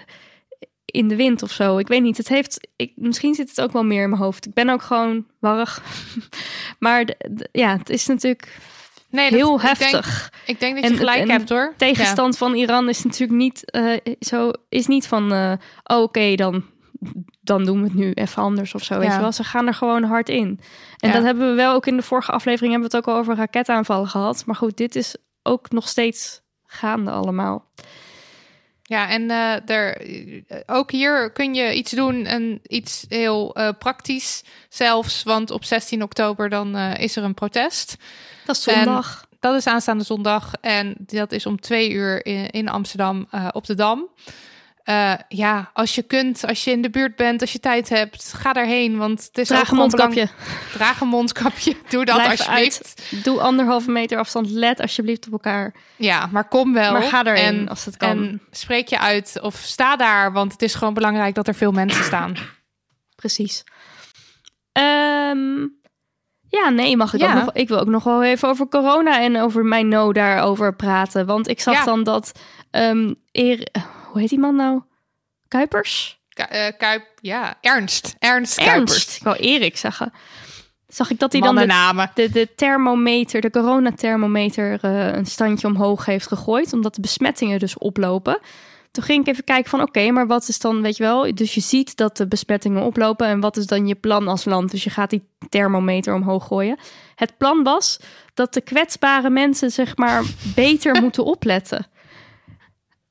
[0.85, 1.79] in de wind of zo.
[1.79, 2.17] Ik weet niet.
[2.17, 2.69] Het heeft.
[2.77, 4.47] Ik, misschien zit het ook wel meer in mijn hoofd.
[4.47, 5.83] Ik ben ook gewoon warrig.
[6.79, 8.59] maar de, de, ja, het is natuurlijk
[9.11, 10.27] nee, heel dat, heftig.
[10.27, 11.75] Ik denk, ik denk dat je en, gelijk en hebt hoor.
[11.77, 12.39] Tegenstand ja.
[12.39, 14.51] van Iran is natuurlijk niet uh, zo.
[14.69, 15.33] Is niet van.
[15.33, 15.53] oh,
[15.85, 16.65] oké, okay, dan
[17.47, 18.99] dan doen we het nu even anders of zo.
[18.99, 19.15] Weet Ja.
[19.15, 20.61] je wel, ze gaan er gewoon hard in.
[20.97, 21.15] En Ja.
[21.15, 23.37] dat hebben we wel ook in de vorige aflevering hebben we het ook al over
[23.37, 24.47] raketaanvallen gehad.
[24.47, 27.65] Maar goed, dit is ook nog steeds gaande allemaal.
[28.83, 29.97] Ja, en eh, er,
[30.47, 35.23] eh, ook hier kun je iets doen en iets heel eh, praktisch zelfs.
[35.23, 37.97] Want op 16 oktober dan is er een protest.
[38.45, 39.25] Dat is En- zondag.
[39.41, 43.75] Dat is aanstaande zondag en dat is om twee uur in, in Amsterdam op de
[43.75, 44.09] Dam.
[44.87, 48.33] Eh, ja, als je kunt, als je in de buurt bent, als je tijd hebt,
[48.33, 48.97] ga daarheen.
[48.97, 50.29] Want het is Draag een mondkapje.
[50.73, 51.77] Draag een mondkapje.
[51.89, 53.03] Doe dat Blijf alsjeblieft.
[53.13, 53.25] uit.
[53.25, 54.51] Doe anderhalve meter afstand.
[54.51, 55.75] Let alsjeblieft op elkaar.
[55.97, 56.93] Ja, maar kom wel.
[56.93, 58.11] Maar ga erheen en, als het kan.
[58.11, 61.73] En spreek je uit of sta daar, want het is gewoon belangrijk dat er veel
[61.73, 62.35] mensen staan.
[63.23, 63.65] Precies.
[64.73, 65.59] Ehm,
[66.49, 67.29] ja, nee, mag ik Ja.
[67.29, 67.53] ook nog...
[67.53, 71.27] Ik wil ook nog wel even over corona en over mijn no daarover praten.
[71.27, 71.85] Want ik zag Ja.
[71.85, 72.33] dan dat...
[72.71, 73.69] ehm eer,
[74.17, 74.83] hoe heet die man nou?
[75.49, 76.21] Kuipers?
[76.29, 78.17] Ku- eh, Kuip, ja, Ernst.
[78.19, 78.93] Ernst Kuipers.
[78.93, 79.17] Ernst.
[79.17, 80.13] Ik wou Erik zeggen.
[80.89, 86.05] Zag ik dat hij dan de, de, de thermometer, de coronathermometer, eh een standje omhoog
[86.05, 86.73] heeft gegooid.
[86.73, 88.39] Omdat de besmettingen dus oplopen.
[88.91, 91.35] Toen ging ik even kijken van oké, maar wat is dan, weet je wel...
[91.35, 93.27] Dus je ziet dat de besmettingen oplopen.
[93.27, 94.71] En wat is dan je plan als land?
[94.71, 96.79] Dus je gaat die thermometer omhoog gooien.
[97.15, 98.01] Het plan was
[98.35, 100.23] dat de kwetsbare mensen zeg maar
[100.55, 101.87] beter moeten opletten.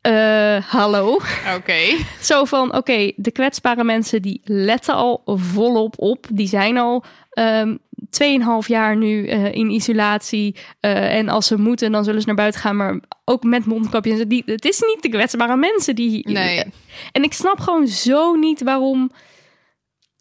[0.06, 1.20] Eh, hallo?
[1.56, 1.78] Oké.
[2.22, 6.26] Zo van, oké, de kwetsbare mensen die letten al volop op.
[6.32, 10.56] Die zijn al ehm 2,5 jaar nu eh, in isolatie.
[10.80, 12.76] Eh, en als ze moeten, dan zullen ze naar buiten gaan.
[12.76, 14.24] Maar ook met mondkapjes.
[14.28, 16.30] Die, het is niet de kwetsbare mensen die...
[16.30, 16.64] Nee.
[17.12, 19.12] En ik snap gewoon zo niet waarom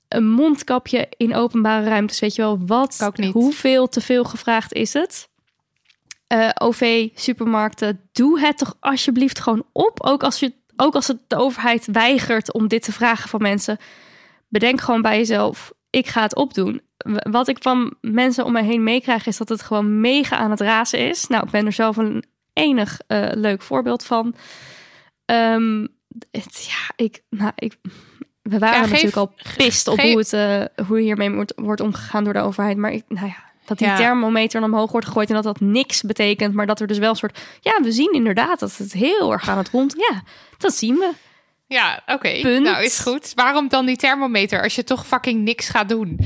[0.09, 3.33] een mondkapje in openbare ruimtes, weet je wel, wat, Ik ook niet.
[3.33, 5.29] hoeveel te veel gevraagd is het?
[6.35, 10.03] Eh, OV, supermarkten, doe het toch alsjeblieft gewoon op.
[10.03, 13.79] Ook als, je, ook als het de overheid weigert om dit te vragen van mensen.
[14.49, 16.81] Bedenk gewoon bij jezelf, ik ga het opdoen.
[17.31, 20.61] Wat ik van mensen om me heen meekrijg, is dat het gewoon mega aan het
[20.61, 21.27] razen is.
[21.27, 24.35] Nou, ik ben er zelf een enig eh, leuk voorbeeld van.
[25.25, 25.87] Ehm,
[26.31, 27.77] het, ja, ik, nou, ik,
[28.42, 31.53] we waren Ja, geef- natuurlijk al pist op geef- hoe, het, eh, hoe hiermee wordt,
[31.57, 32.77] wordt omgegaan door de overheid.
[32.77, 33.96] Maar ik, nou ja, dat die Ja.
[33.96, 36.55] thermometer omhoog wordt gegooid en dat dat niks betekent.
[36.55, 39.48] Maar dat er dus wel een soort, ja, we zien inderdaad dat het heel erg
[39.48, 39.94] aan het rond.
[39.96, 40.22] Ja,
[40.59, 41.11] dat zien we.
[41.66, 42.59] Ja, oké.
[42.59, 43.33] Nou, is goed.
[43.35, 46.18] Waarom dan die thermometer als je toch fucking niks gaat doen?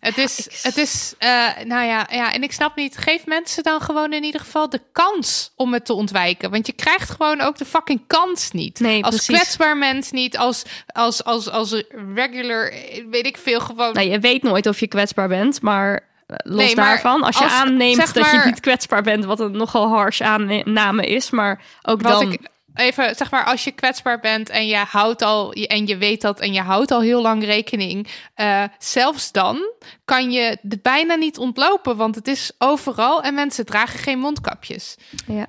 [0.00, 1.28] Het is, ik- het is, eh,
[1.64, 2.96] nou ja, ja, en ik snap niet.
[2.98, 6.50] Geef mensen dan gewoon in ieder geval de kans om het te ontwijken.
[6.50, 8.80] Want je krijgt gewoon ook de fucking kans niet.
[8.80, 9.34] Nee, als precies.
[9.34, 11.82] kwetsbaar mens niet, als, als, als, als
[12.14, 13.92] regular, eh, weet ik veel, gewoon.
[13.92, 17.52] Nou, je weet nooit of je kwetsbaar bent, maar los Nee, daarvan, als je als-
[17.52, 22.02] aanneemt zeg dat je niet kwetsbaar bent, wat een nogal harsh aanname is, maar ook
[22.02, 22.32] Wat dan.
[22.32, 26.20] ik even zeg maar, als je kwetsbaar bent en je houdt al en je weet
[26.20, 29.58] dat en je houdt al heel lang rekening, eh, zelfs dan
[30.04, 34.96] kan je het bijna niet ontlopen, want het is overal en mensen dragen geen mondkapjes.
[35.26, 35.46] Ja.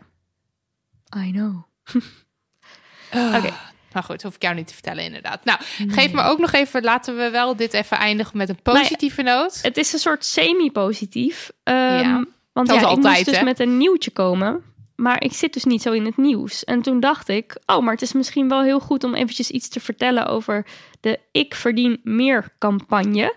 [1.17, 1.63] I know.
[3.35, 3.53] Oké.
[3.97, 5.45] Nou goed, hoef ik jou niet te vertellen inderdaad.
[5.45, 9.21] Nou, geef me ook nog even, laten we wel dit even eindigen met een positieve
[9.21, 9.59] noot.
[9.61, 11.51] Het is een soort semi-positief.
[11.63, 13.43] Ehm, Ja, want dat ja, is ik altijd, moest dus hè?
[13.43, 14.63] met een nieuwtje komen.
[14.95, 16.63] Maar ik zit dus niet zo in het nieuws.
[16.63, 19.69] En toen dacht ik, oh, maar het is misschien wel heel goed om eventjes iets
[19.69, 20.65] te vertellen over
[20.99, 23.35] de Ik Verdien Meer campagne.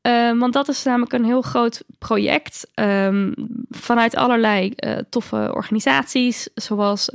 [0.00, 3.32] Ehm, want dat is namelijk een heel groot project ehm,
[3.70, 7.10] vanuit allerlei eh, toffe organisaties, zoals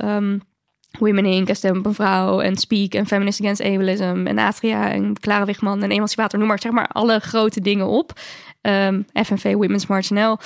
[0.98, 5.44] Women Inc., en Stem Vrouw en Speak en Feminist Against Ableism en Atria en Clara
[5.44, 8.12] Wigman en Emancipator, noem maar, zeg maar alle grote dingen op.
[8.60, 10.38] Ehm, FNV Women's March NL.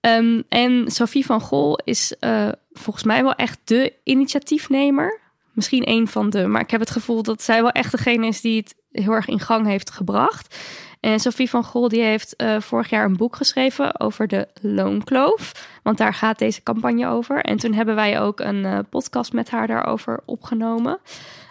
[0.00, 5.20] Ehm, en Sophie van Gol is eh, volgens mij wel echt de initiatiefnemer.
[5.52, 8.40] Misschien een van de, maar ik heb het gevoel dat zij wel echt degene is
[8.40, 10.56] die het heel erg in gang heeft gebracht.
[11.02, 15.52] En Sophie van Gol die heeft eh, vorig jaar een boek geschreven over de loonkloof.
[15.82, 17.40] Want daar gaat deze campagne over.
[17.40, 20.98] En toen hebben wij ook een eh, podcast met haar daarover opgenomen.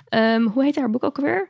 [0.09, 1.49] Ehm, hoe heet haar boek ook alweer?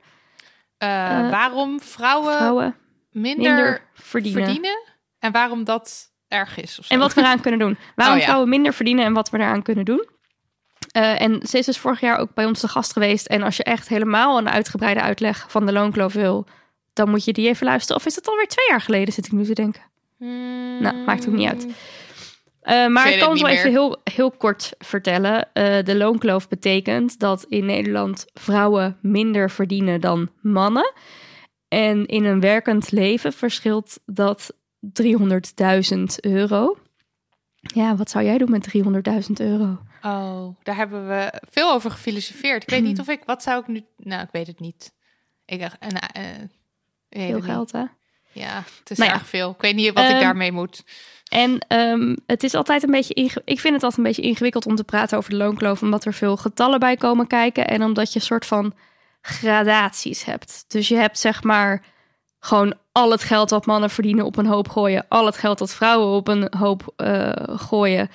[0.78, 0.88] Eh,
[1.30, 2.76] waarom vrouwen, Vrouwen
[3.12, 4.44] minder, minder verdienen.
[4.44, 4.80] verdienen
[5.20, 6.80] en waarom dat erg is.
[6.88, 7.78] En wat we eraan kunnen doen.
[7.96, 8.26] Waarom Oh ja.
[8.28, 10.08] vrouwen minder verdienen en wat we eraan kunnen doen.
[10.92, 13.26] En ze is dus vorig jaar ook bij ons te gast geweest.
[13.28, 16.48] En als je echt helemaal een uitgebreide uitleg van de loonkloof wil,
[16.94, 18.02] dan moet je die even luisteren.
[18.02, 19.82] Of is het alweer twee jaar geleden, zit ik nu te denken.
[20.18, 20.82] Hmm.
[20.82, 21.68] Nou, maakt ook niet uit.
[22.62, 25.54] Eh, maar ik kan het wel even heel, heel kort vertellen.
[25.54, 30.94] Eh, de loonkloof betekent dat in Nederland vrouwen minder verdienen dan mannen.
[31.68, 36.78] En in een werkend leven verschilt dat 300.000 euro.
[37.56, 39.78] Ja, wat zou jij doen met 300.000 euro?
[40.02, 42.64] Oh, daar hebben we veel over gefilosofeerd.
[42.64, 44.94] Ik weet niet of ik, wat zou ik nu, nou, ik weet het niet.
[45.46, 45.68] Ik, uh,
[46.18, 46.24] uh,
[47.20, 47.84] Veel geld, hè?
[48.32, 49.16] Ja, het is Nou ja.
[49.18, 49.50] erg veel.
[49.50, 50.84] Ik weet niet wat ik Ehm, daarmee moet.
[51.32, 53.14] En ehm, het is altijd een beetje.
[53.46, 56.14] Ik vind het altijd een beetje ingewikkeld om te praten over de loonkloof, omdat er
[56.14, 58.74] veel getallen bij komen kijken en omdat je een soort van
[59.22, 60.66] gradaties hebt.
[60.68, 61.84] Dus je hebt zeg maar
[62.40, 65.74] gewoon al het geld wat mannen verdienen op een hoop gooien, al het geld dat
[65.74, 68.10] vrouwen op een hoop eh, gooien.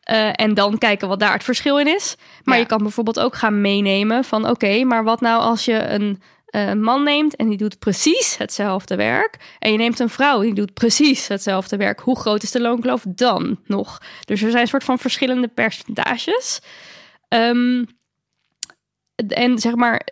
[0.00, 2.16] Eh, en dan kijken wat daar het verschil in is.
[2.44, 2.60] Maar Ja.
[2.60, 6.72] je kan bijvoorbeeld ook gaan meenemen van oké, maar wat nou als je een eh,
[6.72, 9.56] man neemt en die doet precies hetzelfde werk.
[9.58, 12.00] En je neemt een vrouw die doet precies hetzelfde werk.
[12.00, 13.98] Hoe groot is de loonkloof dan nog?
[14.24, 16.60] Dus er zijn een soort van verschillende percentages.
[17.28, 17.84] Ehm,
[19.28, 20.06] en zeg maar,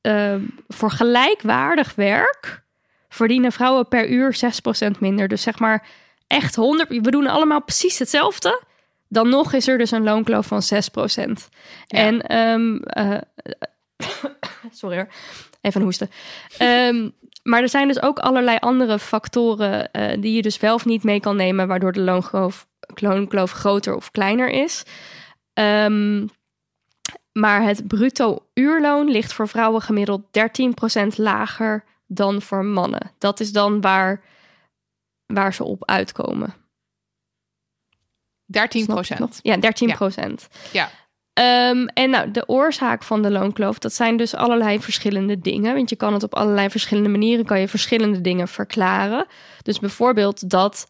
[0.00, 2.62] ehm, voor gelijkwaardig werk
[3.08, 5.28] verdienen vrouwen per uur 6% minder.
[5.28, 5.86] Dus zeg maar
[6.26, 6.88] echt 100.
[6.88, 8.62] We doen allemaal precies hetzelfde.
[9.08, 11.48] Dan nog is er dus een loonkloof van 6%.
[11.86, 13.20] En ehm, eh,
[14.80, 15.08] sorry hoor,
[15.64, 16.10] even hoesten.
[16.58, 17.08] Ehm,
[17.42, 21.02] maar er zijn dus ook allerlei andere factoren eh, die je dus wel of niet
[21.04, 24.82] mee kan nemen, waardoor de loonkloof, loonkloof groter of kleiner is.
[25.52, 26.26] Ehm,
[27.32, 33.10] maar het bruto uurloon ligt voor vrouwen gemiddeld 13% lager dan voor mannen.
[33.18, 34.22] Dat is dan waar,
[35.26, 36.54] waar ze op uitkomen.
[38.46, 39.18] 13 Snap je nog?
[39.18, 39.40] procent.
[39.42, 40.48] Ja, 13 procent.
[40.72, 40.90] Ja.
[41.34, 45.74] Ehm, en nou, de oorzaak van de loonkloof, dat zijn dus allerlei verschillende dingen.
[45.74, 49.26] Want je kan het op allerlei verschillende manieren, kan je verschillende dingen verklaren.
[49.62, 50.86] Dus bijvoorbeeld dat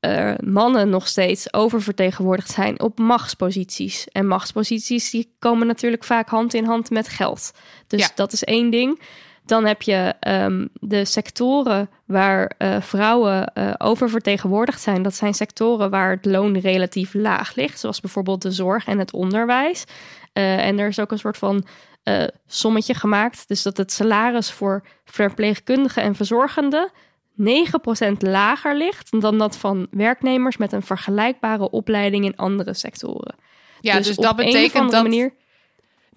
[0.00, 4.06] eh, mannen nog steeds oververtegenwoordigd zijn op machtsposities.
[4.12, 7.50] En machtsposities die komen natuurlijk vaak hand in hand met geld.
[7.86, 8.08] Dus Ja.
[8.14, 9.00] dat is één ding.
[9.48, 15.02] Dan heb je ehm, de sectoren waar eh, vrouwen eh, oververtegenwoordigd zijn.
[15.02, 19.12] Dat zijn sectoren waar het loon relatief laag ligt, zoals bijvoorbeeld de zorg en het
[19.12, 19.84] onderwijs.
[20.32, 21.66] Eh, en er is ook een soort van
[22.46, 23.48] sommetje gemaakt.
[23.48, 26.90] Dus dat het salaris voor verpleegkundigen en verzorgenden
[27.34, 27.42] 9%
[28.18, 33.34] lager ligt dan dat van werknemers met een vergelijkbare opleiding in andere sectoren.
[33.80, 35.32] Ja, dus, op dat betekent dat, manier.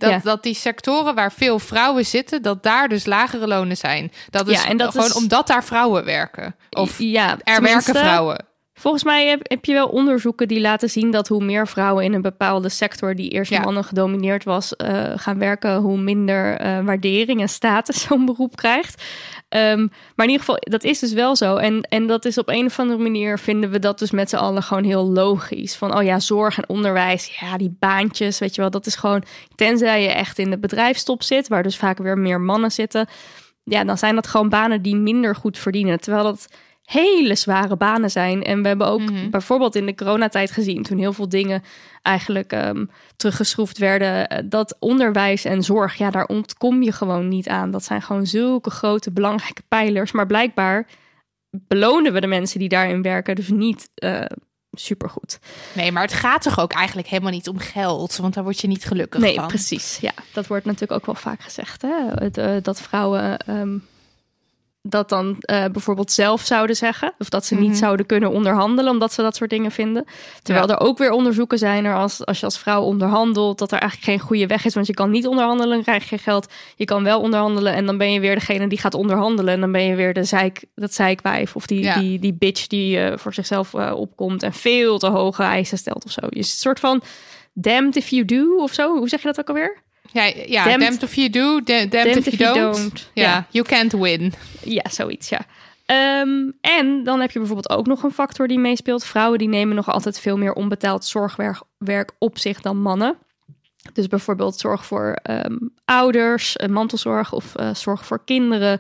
[0.02, 0.20] Dat, ja.
[0.24, 4.12] dat die sectoren waar veel vrouwen zitten, dat daar dus lagere lonen zijn.
[4.30, 6.56] Dat is Ja, en dat gewoon is- omdat daar vrouwen werken.
[6.70, 8.46] Of ja, er werken vrouwen.
[8.82, 12.13] Volgens mij heb, heb je wel onderzoeken die laten zien dat hoe meer vrouwen in
[12.13, 13.62] een bepaalde sector die eerst Ja.
[13.62, 19.04] mannen gedomineerd was, eh, gaan werken, hoe minder eh, waardering en status zo'n beroep krijgt.
[19.50, 19.80] Ehm,
[20.15, 21.56] maar in ieder geval, dat is dus wel zo.
[21.56, 24.36] En, en dat is op een of andere manier vinden we dat dus met z'n
[24.36, 25.76] allen gewoon heel logisch.
[25.76, 29.24] Van oh ja, zorg en onderwijs, ja, die baantjes, weet je wel, dat is gewoon,
[29.56, 33.08] tenzij je echt in de bedrijfstop zit, waar dus vaak weer meer mannen zitten,
[33.63, 36.00] ja, dan zijn dat gewoon banen die minder goed verdienen.
[36.00, 36.48] Terwijl dat
[36.91, 38.43] hele zware banen zijn.
[38.43, 39.30] En we hebben ook Mhm.
[39.30, 41.63] bijvoorbeeld in de coronatijd gezien, toen heel veel dingen
[42.01, 47.47] eigenlijk ehm, teruggeschroefd werden, eh, dat onderwijs en zorg, ja, daar ontkom je gewoon niet
[47.47, 47.71] aan.
[47.71, 50.12] Dat zijn gewoon zulke grote belangrijke pijlers.
[50.12, 50.88] Maar blijkbaar
[51.67, 54.21] belonen we de mensen die daarin werken dus niet eh
[54.77, 55.39] supergoed.
[55.73, 58.67] Nee, maar het gaat toch ook eigenlijk helemaal niet om geld, want daar word je
[58.67, 59.47] niet gelukkig Nee, van.
[59.47, 59.97] precies.
[60.01, 61.82] Ja, dat wordt natuurlijk ook wel vaak gezegd.
[61.82, 61.93] Hè?
[62.13, 63.77] Het, eh, dat vrouwen ehm,
[64.84, 67.13] dat dan eh, bijvoorbeeld zelf zouden zeggen.
[67.20, 67.78] Of dat ze niet Mhm.
[67.78, 70.06] zouden kunnen onderhandelen, omdat ze dat soort dingen vinden.
[70.41, 70.74] Terwijl Ja.
[70.74, 74.10] er ook weer onderzoeken zijn er als, als je als vrouw onderhandelt, dat er eigenlijk
[74.12, 74.74] geen goede weg is.
[74.74, 76.48] Want je kan niet onderhandelen, dan krijg je geen geld.
[76.76, 79.54] Je kan wel onderhandelen en dan ben je weer degene die gaat onderhandelen.
[79.54, 82.00] En dan ben je weer de zeik, dat zeikwijf of die, Ja.
[82.00, 86.06] die, die bitch die eh, voor zichzelf eh, opkomt en veel te hoge eisen stelt
[86.06, 86.22] of zo.
[86.30, 87.02] Je is een soort van
[87.54, 88.98] damned if you do of zo.
[88.98, 89.82] Hoe zeg je dat ook alweer?
[90.12, 93.10] Ja, ja Damned- damned if you do, da- damned, if, you don't.
[93.13, 94.34] Ja, you can't win.
[94.63, 95.45] Ja, zoiets, ja.
[95.86, 99.06] Ehm, en dan heb je bijvoorbeeld ook nog een factor die meespeelt.
[99.06, 103.17] Vrouwen die nemen nog altijd veel meer onbetaald zorgwerk werk op zich dan mannen.
[103.93, 108.80] Dus bijvoorbeeld zorg voor ehm, ouders, eh, mantelzorg of eh, zorg voor kinderen.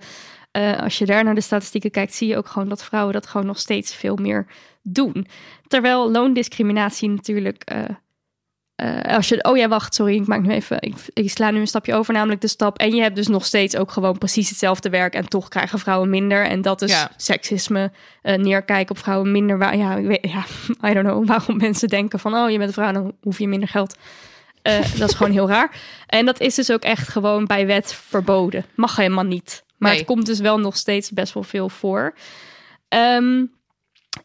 [0.51, 3.27] Eh, als je daar naar de statistieken kijkt, zie je ook gewoon dat vrouwen dat
[3.27, 4.47] gewoon nog steeds veel meer
[4.81, 5.27] doen.
[5.67, 7.63] Terwijl loondiscriminatie natuurlijk.
[8.81, 11.59] Eh, als je, oh ja, wacht, sorry, ik maak nu even, ik, ik sla nu
[11.59, 12.77] een stapje over, namelijk de stap.
[12.77, 16.09] En je hebt dus nog steeds ook gewoon precies hetzelfde werk en toch krijgen vrouwen
[16.09, 16.45] minder.
[16.45, 17.11] En dat is Ja.
[17.17, 17.91] seksisme,
[18.21, 19.57] eh, neerkijken op vrouwen minder.
[19.57, 20.43] Waar, ja, ik weet, ja,
[20.89, 23.47] I don't know waarom mensen denken van, oh, je bent een vrouw, dan hoef je
[23.47, 23.95] minder geld.
[24.61, 25.71] Eh, dat is gewoon heel raar.
[26.07, 28.65] En dat is dus ook echt gewoon bij wet verboden.
[28.75, 29.63] Mag helemaal niet.
[29.77, 29.99] Maar Nee.
[29.99, 32.13] het komt dus wel nog steeds best wel veel voor.
[32.87, 33.45] Ehm,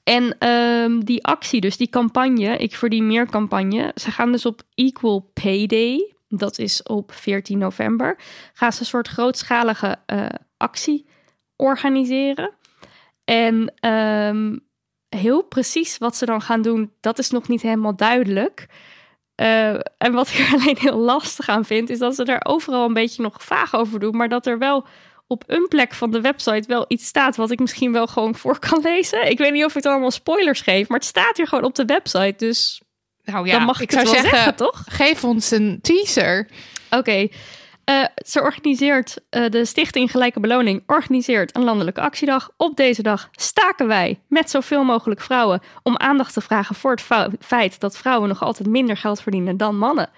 [0.04, 4.62] en ehm, die actie, dus die campagne, Ik Verdien Meer campagne, ze gaan dus op
[4.74, 8.18] Equal Pay Day, dat is op 14 november,
[8.52, 11.06] gaan ze een soort grootschalige eh, actie
[11.56, 12.50] organiseren.
[13.24, 14.56] En ehm,
[15.08, 18.66] heel precies wat ze dan gaan doen, dat is nog niet helemaal duidelijk.
[19.34, 22.86] Eh, en wat ik er alleen heel lastig aan vind, is dat ze er overal
[22.86, 24.86] een beetje nog vaag over doen, maar dat er wel
[25.26, 28.58] op een plek van de website wel iets staat wat ik misschien wel gewoon voor
[28.58, 29.30] kan lezen.
[29.30, 31.74] Ik weet niet of ik het allemaal spoilers geef, maar het staat hier gewoon op
[31.74, 32.34] de website.
[32.36, 32.82] Dus
[33.24, 34.84] Nou ja, dan mag ik, ik zou wel zeggen, zeggen, toch?
[34.88, 36.48] geef ons een teaser.
[36.90, 37.28] Oké.
[37.86, 42.50] Eh, ze organiseert, eh, de Stichting Gelijke Beloning organiseert een landelijke actiedag.
[42.56, 47.34] Op deze dag staken wij met zoveel mogelijk vrouwen om aandacht te vragen voor het
[47.40, 50.10] feit dat vrouwen nog altijd minder geld verdienen dan mannen.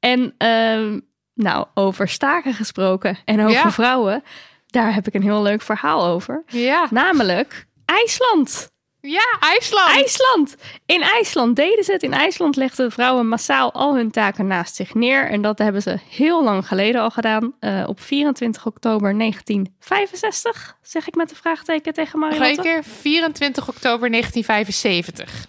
[0.00, 1.00] En ehm,
[1.42, 3.70] nou, over staken gesproken en over Ja.
[3.72, 4.22] vrouwen,
[4.66, 6.42] daar heb ik een heel leuk verhaal over.
[6.46, 8.70] Ja, Namelijk IJsland.
[9.00, 9.88] ja IJsland.
[9.90, 10.56] IJsland.
[10.86, 12.02] In IJsland deden ze het.
[12.02, 15.30] In IJsland legden vrouwen massaal al hun taken naast zich neer.
[15.30, 17.54] En dat hebben ze heel lang geleden al gedaan.
[17.60, 22.62] Eh, op 24 oktober 1965, zeg ik met een vraagteken tegen Nog een Marilotte.
[22.70, 25.46] keer 24 oktober 1975.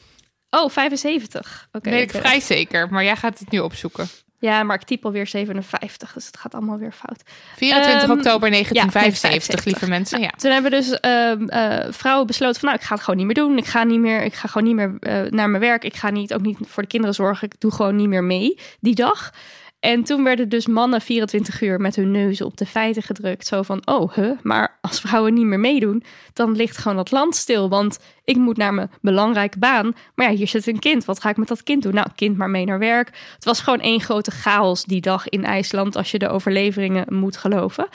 [0.49, 1.67] Oh, 75.
[1.71, 1.89] Oké.
[1.89, 4.07] weet ik vrij zeker, maar jij gaat het nu opzoeken.
[4.41, 7.21] Ja, maar ik typ alweer 57, dus het gaat allemaal weer fout.
[7.55, 9.89] 24 Ehm, oktober ja, 1975, lieve 75.
[9.89, 10.19] mensen.
[10.19, 10.29] Ja.
[10.37, 13.45] Toen hebben dus ehm, eh, vrouwen besloten van nou, ik ga het gewoon niet meer
[13.45, 13.57] doen.
[13.57, 15.83] Ik ga niet meer, ik ga gewoon niet meer eh, naar mijn werk.
[15.83, 17.47] Ik ga niet, ook niet voor de kinderen zorgen.
[17.47, 19.33] Ik doe gewoon niet meer mee die dag.
[19.81, 23.47] En toen werden dus mannen 24 uur met hun neuzen op de feiten gedrukt.
[23.47, 26.03] Zo van, oh, huh, maar als vrouwen niet meer meedoen,
[26.33, 27.69] dan ligt gewoon dat land stil.
[27.69, 29.95] Want ik moet naar mijn belangrijke baan.
[30.15, 31.05] Maar ja, hier zit een kind.
[31.05, 31.93] Wat ga ik met dat kind doen?
[31.93, 33.07] Nou, kind maar mee naar werk.
[33.35, 37.37] Het was gewoon één grote chaos die dag in IJsland, als je de overleveringen moet
[37.37, 37.87] geloven.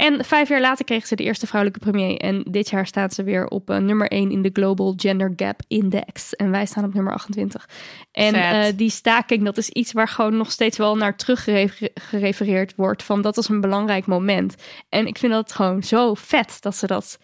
[0.00, 2.16] En vijf jaar later kreeg ze de eerste vrouwelijke premier.
[2.16, 5.60] En dit jaar staat ze weer op eh, nummer 1 in de Global Gender Gap
[5.68, 6.36] Index.
[6.36, 7.68] En wij staan op nummer 28.
[8.12, 13.02] En eh, die staking, dat is iets waar gewoon nog steeds wel naar teruggerefereerd wordt.
[13.02, 14.54] Van dat is een belangrijk moment.
[14.88, 17.18] En ik vind dat gewoon zo vet dat ze dat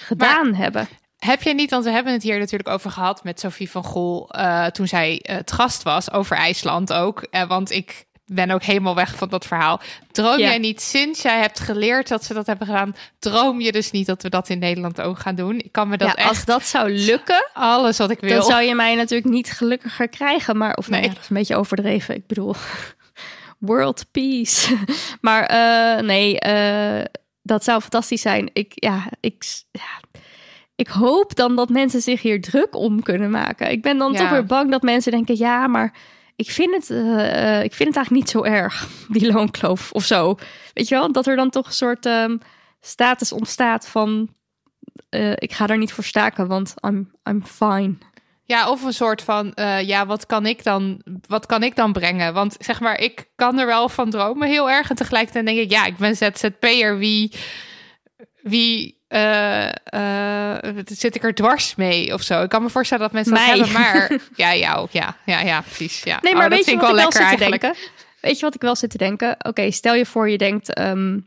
[0.00, 0.88] gedaan hebben.
[1.16, 4.30] Heb je niet, want we hebben het hier natuurlijk over gehad met Sophie van Gol
[4.30, 7.26] eh, toen zij het gast was over IJsland ook.
[7.48, 9.80] Want ik ben ook helemaal weg van dat verhaal.
[10.10, 10.46] Droom Ja.
[10.48, 14.06] jij niet sinds jij hebt geleerd dat ze dat hebben gedaan, droom je dus niet
[14.06, 15.58] dat we dat in Nederland ook gaan doen?
[15.58, 18.30] Ik kan me dat ja, echt als dat zou lukken, alles wat ik wil.
[18.30, 20.56] dan zou je mij natuurlijk niet gelukkiger krijgen.
[20.56, 21.08] Maar, of nee, Nee.
[21.08, 22.14] dat is een beetje overdreven.
[22.14, 22.54] Ik bedoel,
[23.58, 24.76] world peace.
[25.20, 27.04] maar eh, nee, eh,
[27.42, 28.50] dat zou fantastisch zijn.
[28.52, 30.00] Ik, ja, ik, ja,
[30.74, 33.70] ik hoop dan dat mensen zich hier druk om kunnen maken.
[33.70, 34.18] Ik ben dan Ja.
[34.18, 35.94] toch weer bang dat mensen denken, ja, maar
[36.36, 40.04] ik vind het, eh, eh, ik vind het eigenlijk niet zo erg, die loonkloof of
[40.04, 40.34] zo.
[40.74, 42.36] Weet je wel, dat er dan toch een soort ehm,
[42.80, 44.34] status ontstaat van,
[45.08, 47.94] eh, ik ga er niet voor staken, want I'm, I'm fine.
[48.44, 49.52] Ja, of een soort van,
[49.84, 52.34] ja, wat kan ik dan, wat kan ik dan brengen?
[52.34, 54.90] Want zeg maar, ik kan er wel van dromen heel erg.
[54.90, 56.98] En tegelijkertijd denk ik, ja, ik ben ZZP'er.
[56.98, 57.32] Wie,
[58.42, 59.68] wie eh,
[60.54, 62.42] eh, zit ik er dwars mee of zo?
[62.42, 63.58] Ik kan me voorstellen dat mensen Mij.
[63.58, 66.02] dat hebben, maar ja, jou ook, ja, ja, ja, precies.
[66.02, 66.18] Ja.
[66.22, 67.62] Nee, Oh, maar weet je wat ik wel lekker zit te eigenlijk.
[67.62, 67.80] denken?
[68.20, 69.36] Weet je wat ik wel zit te denken?
[69.38, 71.18] Oké, stel je voor je denkt, ehm,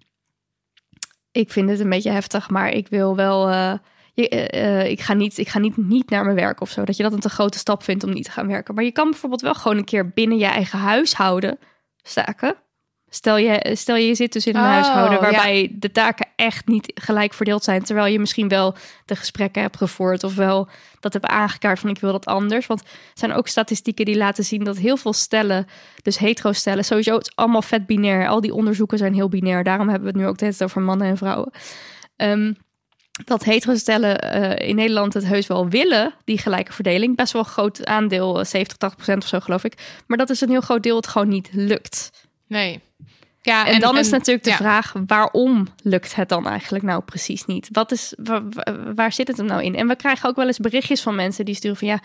[1.32, 3.50] ik vind het een beetje heftig, maar ik wil wel,
[4.14, 6.84] je, eh, ik ga, niet, ik ga niet, niet naar mijn werk of zo.
[6.84, 8.76] Dat je dat een te grote stap vindt om niet te gaan werken.
[8.76, 11.60] Maar je kan bijvoorbeeld wel gewoon een keer binnen je eigen huishouden
[12.02, 12.56] staken.
[13.16, 15.20] Stel je, stel je zit dus in een Oh, huishouden ja.
[15.20, 17.84] waarbij de taken echt niet gelijk verdeeld zijn.
[17.84, 20.68] Terwijl je misschien wel de gesprekken hebt gevoerd of wel
[21.00, 22.68] dat hebt aangekaart van ik wil dat anders.
[22.68, 25.68] Want er zijn ook statistieken die laten zien dat heel veel stellen,
[26.02, 28.28] dus hetero stellen, sowieso het is allemaal vet binair.
[28.28, 29.64] Al die onderzoeken zijn heel binair.
[29.64, 31.52] Daarom hebben we het nu ook steeds over mannen en vrouwen.
[32.16, 32.54] Ehm,
[33.26, 37.16] dat hetero stellen eh, in Nederland het heus wel willen, die gelijke verdeling.
[37.16, 40.02] Best wel een groot aandeel, eh, 70, 80 procent of zo geloof ik.
[40.08, 42.12] Maar dat is een heel groot deel het gewoon niet lukt.
[42.48, 42.82] Nee.
[43.46, 44.56] Ja, En, dan is natuurlijk de ja.
[44.56, 47.70] vraag, waarom lukt het dan eigenlijk nou precies niet?
[47.72, 48.44] Wat is, waar,
[48.96, 49.76] waar zit het hem nou in?
[49.76, 52.00] En we krijgen ook wel eens berichtjes van mensen die sturen van ja,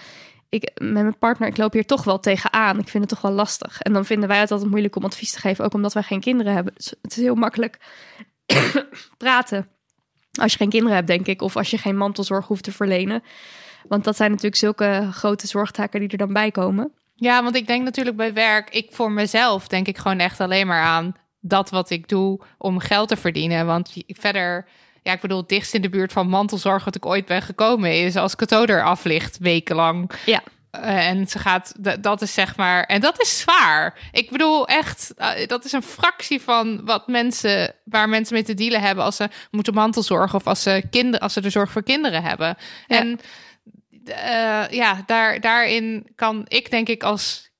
[0.48, 2.78] ik, met mijn partner, ik loop hier toch wel tegenaan.
[2.78, 3.80] Ik vind het toch wel lastig.
[3.80, 6.20] En dan vinden wij het altijd moeilijk om advies te geven, ook omdat wij geen
[6.20, 6.72] kinderen hebben.
[6.76, 7.78] Dus het is heel makkelijk
[9.18, 9.68] praten.
[10.40, 13.22] Als je geen kinderen hebt, denk ik, of als je geen mantelzorg hoeft te verlenen.
[13.88, 16.92] Want dat zijn natuurlijk zulke grote zorgtaken die er dan bij komen.
[17.14, 20.66] Ja, want ik denk natuurlijk bij werk, ik voor mezelf denk ik gewoon echt alleen
[20.66, 23.66] maar aan dat wat ik doe om geld te verdienen.
[23.66, 24.66] Want verder,
[25.02, 28.04] ja, ik bedoel, het dichtst in de buurt van mantelzorg wat ik ooit ben gekomen
[28.04, 30.10] is als Cato er aflicht wekenlang.
[30.26, 30.42] Ja.
[30.70, 33.98] Eh, en ze gaat, dat is zeg maar, en dat is zwaar.
[34.12, 38.54] Ik bedoel echt, eh, dat is een fractie van wat mensen, waar mensen mee te
[38.54, 41.82] dealen hebben als ze moeten mantelzorgen of als ze kinderen, als ze de zorg voor
[41.82, 42.56] kinderen hebben.
[42.86, 42.98] Ja.
[42.98, 43.20] En
[44.04, 47.50] eh, ja, daar, daarin kan ik denk ik als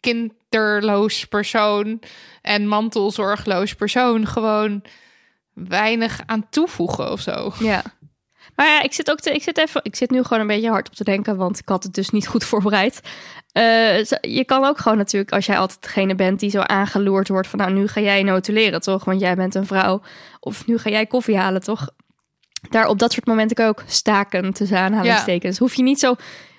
[0.00, 2.00] kinderloos persoon
[2.44, 4.82] en mantelzorgloos persoon gewoon
[5.52, 7.52] weinig aan toevoegen of zo.
[7.58, 7.82] Ja.
[8.54, 10.70] Maar ja, ik zit ook te, ik zit even, ik zit nu gewoon een beetje
[10.70, 13.00] hard op te denken, want ik had het dus niet goed voorbereid.
[13.52, 17.48] Eh, je kan ook gewoon natuurlijk, als jij altijd degene bent die zo aangeloerd wordt
[17.48, 19.04] van, nou, nu ga jij notuleren, toch?
[19.04, 20.02] Want jij bent een vrouw.
[20.40, 21.90] Of nu ga jij koffie halen, toch?
[22.70, 25.58] Daar op dat soort momenten ook staken tussen aanhalingstekens.
[25.58, 26.14] Hoef je niet zo,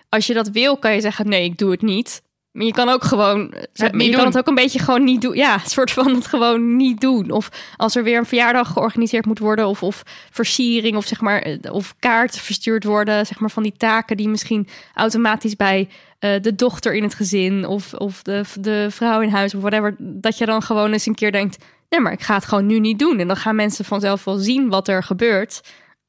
[0.10, 2.24] als je dat wil, kan je zeggen, nee, ik doe het niet.
[2.56, 4.26] Maar je kan ook gewoon, Het je kan doen.
[4.26, 5.36] het ook een beetje gewoon niet doen.
[5.36, 7.32] Ja, een soort van het gewoon niet doen.
[7.32, 11.42] Of als er weer een verjaardag georganiseerd moet worden, of, of versiering, of zeg maar,
[11.42, 15.90] eh, of kaarten verstuurd worden, zeg maar van die taken die misschien automatisch bij
[16.20, 19.96] eh, de dochter in het gezin of, of de, de vrouw in huis of whatever,
[20.00, 21.58] dat je dan gewoon eens een keer denkt,
[21.90, 23.20] nee, maar ik ga het gewoon nu niet doen.
[23.20, 25.62] En dan gaan mensen vanzelf wel zien wat er gebeurt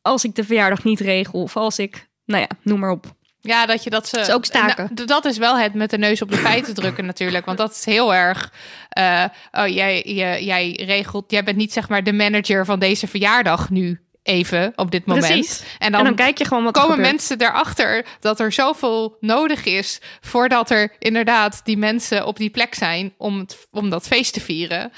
[0.02, 3.15] als ik de verjaardag niet regel of als ik, nou ja, noem maar op.
[3.46, 4.18] Ja, dat je dat ze.
[4.20, 4.88] Is ook staken.
[4.94, 7.44] Nou, d- dat is wel het met de neus op de feiten drukken, natuurlijk.
[7.46, 8.52] Want dat is heel erg.
[8.88, 11.30] eh, oh, jij, jij, jij regelt.
[11.30, 14.00] Jij bent niet zeg maar de manager van deze verjaardag nu.
[14.22, 15.26] Even op dit moment.
[15.26, 15.62] Precies.
[15.78, 17.08] En dan, en dan kijk je gewoon wat komen gebeurt.
[17.10, 20.00] mensen erachter dat er zoveel nodig is.
[20.20, 23.14] voordat er inderdaad die mensen op die plek zijn.
[23.18, 24.92] om, het, om dat feest te vieren.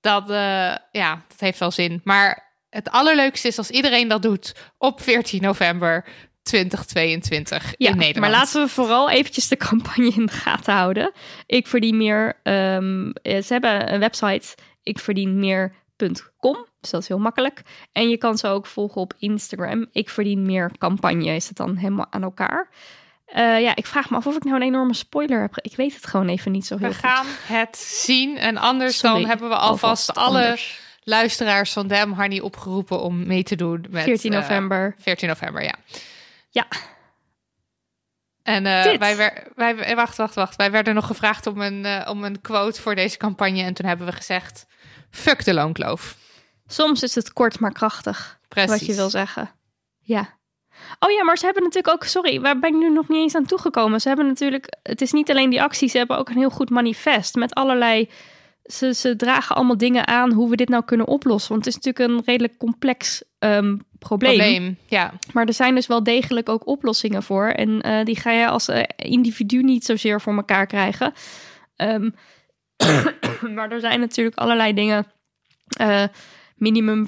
[0.00, 2.00] Dat, eh, ja, dat heeft wel zin.
[2.04, 6.04] Maar het allerleukste is als iedereen dat doet op 14 november
[6.46, 8.18] 2022 Ja, in Nederland.
[8.18, 11.12] maar laten we vooral eventjes de campagne in de gaten houden.
[11.46, 12.40] Ik verdien meer.
[12.42, 16.66] ehm, eh, ze hebben een website, ikverdienmeer.com.
[16.80, 17.62] Dus dat is heel makkelijk.
[17.92, 19.86] En je kan ze ook volgen op Instagram.
[19.92, 22.68] Ik verdien meer campagne is het dan helemaal aan elkaar.
[23.26, 25.56] Eh, ja, ik vraag me af of ik nou een enorme spoiler heb.
[25.60, 27.04] Ik weet het gewoon even niet zo heel We goed.
[27.04, 28.36] gaan het zien.
[28.38, 30.80] En anders Sorry, dan hebben we alvast alle anders.
[31.02, 34.94] luisteraars van Dem Harnie opgeroepen om mee te doen met 14 eh, november.
[34.98, 35.74] 14 november, ja.
[36.56, 36.66] Ja.
[38.42, 40.56] En eh, wij, wer- wij, eh, wacht, wacht, wacht.
[40.56, 43.62] Wij werden nog gevraagd om een, eh, om een quote voor deze campagne.
[43.62, 44.66] En toen hebben we gezegd:
[45.10, 46.16] fuck de loonkloof.
[46.66, 48.38] Soms is het kort maar krachtig.
[48.48, 48.70] Precies.
[48.70, 49.50] Wat je wil zeggen.
[49.98, 50.34] Ja.
[50.98, 53.34] Oh ja, maar ze hebben natuurlijk ook, sorry, waar ben ik nu nog niet eens
[53.34, 54.00] aan toegekomen?
[54.00, 56.70] Ze hebben natuurlijk, het is niet alleen die actie, ze hebben ook een heel goed
[56.70, 58.10] manifest met allerlei,
[58.64, 61.52] ze, ze dragen allemaal dingen aan hoe we dit nou kunnen oplossen.
[61.52, 64.36] Want het is natuurlijk een redelijk complex ehm, probleem.
[64.38, 64.78] Probleem.
[64.86, 65.12] Ja.
[65.32, 67.46] Maar er zijn dus wel degelijk ook oplossingen voor.
[67.48, 71.12] En eh, die ga je als eh, individu niet zozeer voor elkaar krijgen.
[71.76, 72.10] Ehm,
[73.54, 75.06] maar er zijn natuurlijk allerlei dingen.
[75.78, 76.04] eh
[76.56, 77.06] minimum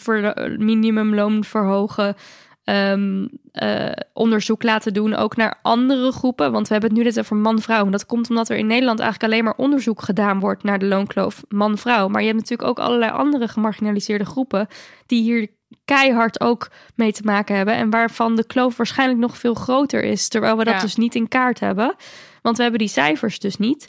[0.59, 2.16] minimumloon verhogen.
[2.64, 6.53] ehm, eh, onderzoek laten doen, ook naar andere groepen.
[6.53, 7.84] Want we hebben het nu net over man-vrouw.
[7.84, 10.86] En dat komt omdat er in Nederland eigenlijk alleen maar onderzoek gedaan wordt naar de
[10.86, 12.09] loonkloof man-vrouw.
[12.09, 14.66] Maar je hebt natuurlijk ook allerlei andere gemarginaliseerde groepen
[15.07, 15.49] die hier
[15.84, 17.74] keihard ook mee te maken hebben.
[17.74, 20.28] En waarvan de kloof waarschijnlijk nog veel groter is.
[20.28, 20.80] Terwijl we dat Ja.
[20.80, 21.94] dus niet in kaart hebben.
[22.42, 23.88] Want we hebben die cijfers dus niet.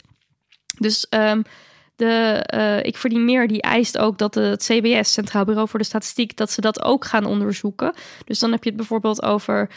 [0.78, 1.42] Dus ehm,
[2.00, 5.78] de, eh, ik verdien meer, die eist ook dat de, het CBS, Centraal Bureau voor
[5.78, 7.92] de Statistiek, dat ze dat ook gaan onderzoeken.
[8.24, 9.68] Dus dan heb je het bijvoorbeeld over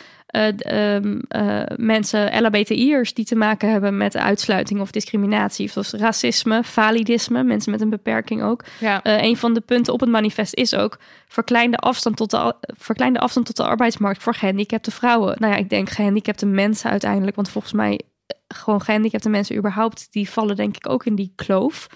[0.55, 6.63] d- ehm, eh, mensen, LHBTI'ers, die te maken hebben met uitsluiting of discriminatie, zoals racisme,
[6.63, 8.63] validisme, mensen met een beperking ook.
[8.79, 9.03] ja.
[9.03, 10.97] Eh, een van de punten op het manifest is ook
[11.27, 15.35] verkleinde afstand tot de, verkleinde afstand tot de arbeidsmarkt voor gehandicapte vrouwen.
[15.39, 17.99] Nou ja, ik denk gehandicapte mensen uiteindelijk, want volgens mij
[18.47, 21.87] gewoon gehandicapte mensen überhaupt, die vallen denk ik ook in die kloof.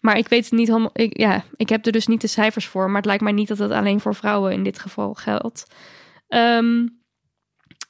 [0.00, 0.90] Maar ik weet het niet helemaal.
[0.92, 3.48] Ik, ja, ik heb er dus niet de cijfers voor, maar het lijkt mij niet
[3.48, 5.66] dat het alleen voor vrouwen in dit geval geldt.
[6.28, 6.86] Ehm,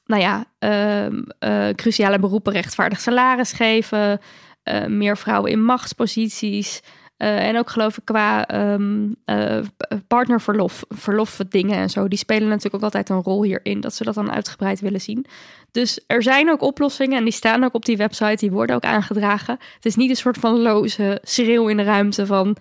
[0.04, 4.20] nou ja, ehm, eh, cruciale beroepen rechtvaardig salaris geven,
[4.62, 6.82] eh, meer vrouwen in machtsposities.
[7.22, 9.58] Eh, en ook geloof ik qua ehm, eh,
[10.06, 14.14] partnerverlof, verlofdingen en zo, die spelen natuurlijk ook altijd een rol hierin, dat ze dat
[14.14, 15.26] dan uitgebreid willen zien.
[15.70, 18.84] Dus er zijn ook oplossingen en die staan ook op die website, die worden ook
[18.84, 19.58] aangedragen.
[19.74, 22.56] Het is niet een soort van loze schreeuw in de ruimte van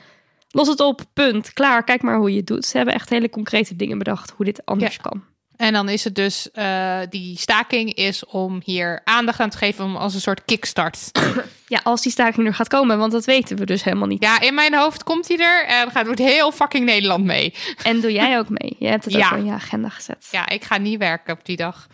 [0.51, 2.65] los het op, punt, klaar, kijk maar hoe je het doet.
[2.65, 5.23] Ze hebben echt hele concrete dingen bedacht hoe dit anders kan.
[5.61, 9.85] En dan is het dus, eh, die staking is om hier aandacht aan te geven
[9.85, 11.11] om als een soort kickstart.
[11.67, 14.23] Ja, als die staking er gaat komen, want dat weten we dus helemaal niet.
[14.23, 17.53] Ja, in mijn hoofd komt hij er en gaat doet heel fucking Nederland mee.
[17.83, 18.75] En doe jij ook mee?
[18.79, 19.29] Je hebt het Ja.
[19.31, 20.27] ook in je agenda gezet.
[20.31, 21.87] Ja, ik ga niet werken op die dag.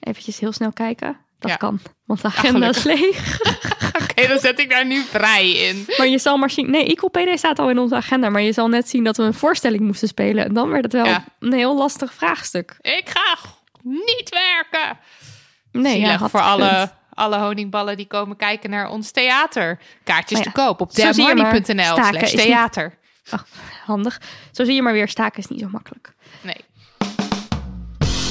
[0.00, 1.16] Eventjes heel snel kijken.
[1.38, 1.56] Dat Ja.
[1.56, 3.38] kan, want de agenda is leeg.
[4.22, 5.84] Oké, dan zet ik daar nu vrij in.
[5.98, 6.70] Maar je zal maar zien...
[6.70, 8.28] Nee, Equal PD staat al in onze agenda.
[8.28, 10.44] Maar je zal net zien dat we een voorstelling moesten spelen.
[10.44, 11.24] En dan werd het wel Ja.
[11.40, 12.76] een heel lastig vraagstuk.
[12.80, 13.36] Ik ga
[13.82, 14.98] niet werken.
[15.72, 19.78] Nee, ja, voor alle, alle honingballen die komen kijken naar ons theater.
[20.04, 21.14] Kaartjes Nou te koop op staken
[22.12, 22.98] slash niet- theater.
[23.30, 23.46] Ach,
[23.86, 24.20] handig.
[24.52, 26.12] Zo zie je maar weer, staken is niet zo makkelijk.
[26.40, 26.56] Nee.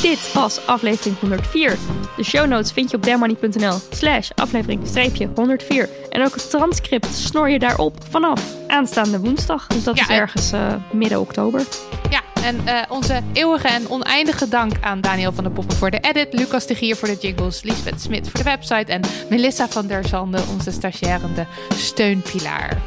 [0.02, 1.78] Dit was aflevering 104.
[2.18, 5.90] De show notes vind je op dermoney.nl slash aflevering streepje 104.
[6.10, 9.68] En ook het transcript snor je daarop vanaf aanstaande woensdag.
[9.68, 11.62] Dus dat Ja, is en- ergens eh, midden oktober.
[12.10, 16.00] Ja, En eh, onze eeuwige en oneindige dank aan Daniel van der Poppen voor de
[16.00, 19.88] edit, Lucas de Gier voor de jingles, Lisbeth Smit voor de website en Melissa van
[19.88, 21.46] der Zande, onze stagiairende
[21.76, 22.82] steunpilaar.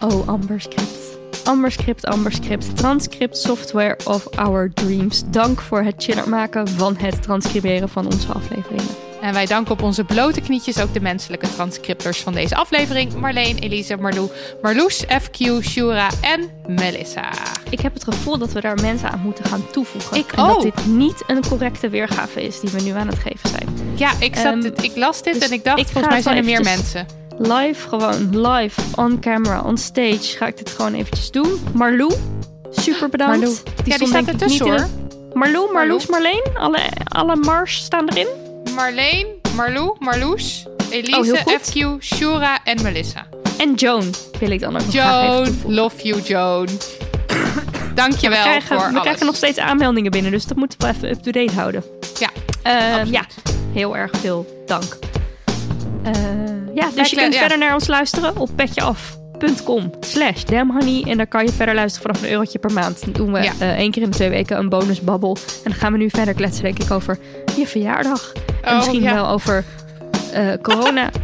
[0.00, 1.17] Oh, Amberscript.
[1.44, 5.22] Amberscript, Amberscript, transcript software of our dreams.
[5.30, 8.94] Dank voor het chiller maken van het transcriberen van onze afleveringen.
[9.20, 13.14] En wij danken op onze blote knietjes ook de menselijke transcriptors van deze aflevering.
[13.14, 14.30] Marleen, Elise, Marlou,
[14.62, 17.30] Marloes, FQ, Shura en Melissa.
[17.70, 20.16] Ik heb het gevoel dat we daar mensen aan moeten gaan toevoegen.
[20.16, 23.48] Ik en dat dit niet een correcte weergave is die we nu aan het geven
[23.48, 23.68] zijn.
[23.94, 26.22] Ja, ik, zat Ehm, dit, ik las dit dus en ik dacht, ik volgens mij
[26.22, 27.06] zijn er meer mensen.
[27.38, 31.60] Live, gewoon live, on camera, on stage ga ik dit gewoon eventjes doen.
[31.74, 32.12] Marlou,
[32.70, 33.36] super bedankt.
[33.38, 33.56] Marlou.
[33.84, 34.86] Ja, die staat ertussen, hoor.
[35.34, 38.26] Marlou, Marloes, Marleen, alle, alle Mars staan erin.
[38.74, 39.26] Marleen,
[39.56, 41.52] Marlou, Marloes, Oh, Elise, goed.
[41.60, 43.26] FQ, Shura en Melissa.
[43.58, 44.10] En Joan
[44.40, 46.68] wil ik dan ook nog Joan, love you Joan.
[47.94, 49.00] Dankjewel we krijgen, voor we alles.
[49.00, 51.84] krijgen nog steeds aanmeldingen binnen, dus dat moeten we even up-to-date houden.
[52.18, 52.28] Ja,
[52.62, 53.08] Eh, absoluut.
[53.14, 53.24] ja,
[53.72, 54.98] heel erg veel dank.
[56.02, 56.12] Eh,
[56.74, 57.38] ja, dus je kunt ja.
[57.40, 61.04] verder naar ons luisteren op petjeaf.com slash damhoney.
[61.06, 63.00] En daar kan je verder luisteren vanaf een eurotje per maand.
[63.04, 63.52] Dan doen we Ja.
[63.58, 65.36] eh, één keer in de twee weken een bonusbabbel.
[65.64, 67.18] En dan gaan we nu verder kletsen, denk ik, over
[67.56, 68.32] je verjaardag.
[68.62, 69.14] en Oh, misschien ja.
[69.14, 69.64] wel over
[70.32, 71.10] eh, corona.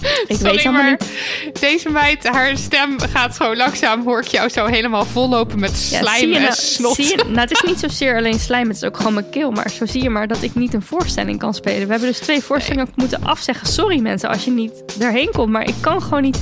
[0.00, 0.96] ik Sorry, weet allemaal maar
[1.44, 1.60] niet.
[1.60, 5.98] Deze meid, haar stem gaat zo langzaam, hoor ik jou zo helemaal vollopen met Ja,
[5.98, 6.94] slijm zie je en nou, snot.
[6.94, 9.50] zie je, nou, het is niet zozeer alleen slijm, het is ook gewoon mijn keel.
[9.50, 11.84] Maar zo zie je maar dat ik niet een voorstelling kan spelen.
[11.86, 13.66] We hebben dus twee voorstellingen moeten afzeggen.
[13.66, 16.38] Sorry mensen als je niet erheen komt, maar ik kan gewoon niet...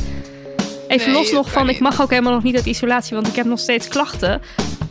[0.88, 3.36] Even Nee, los nog van, ik mag ook helemaal nog niet uit isolatie, want ik
[3.36, 4.42] heb nog steeds klachten.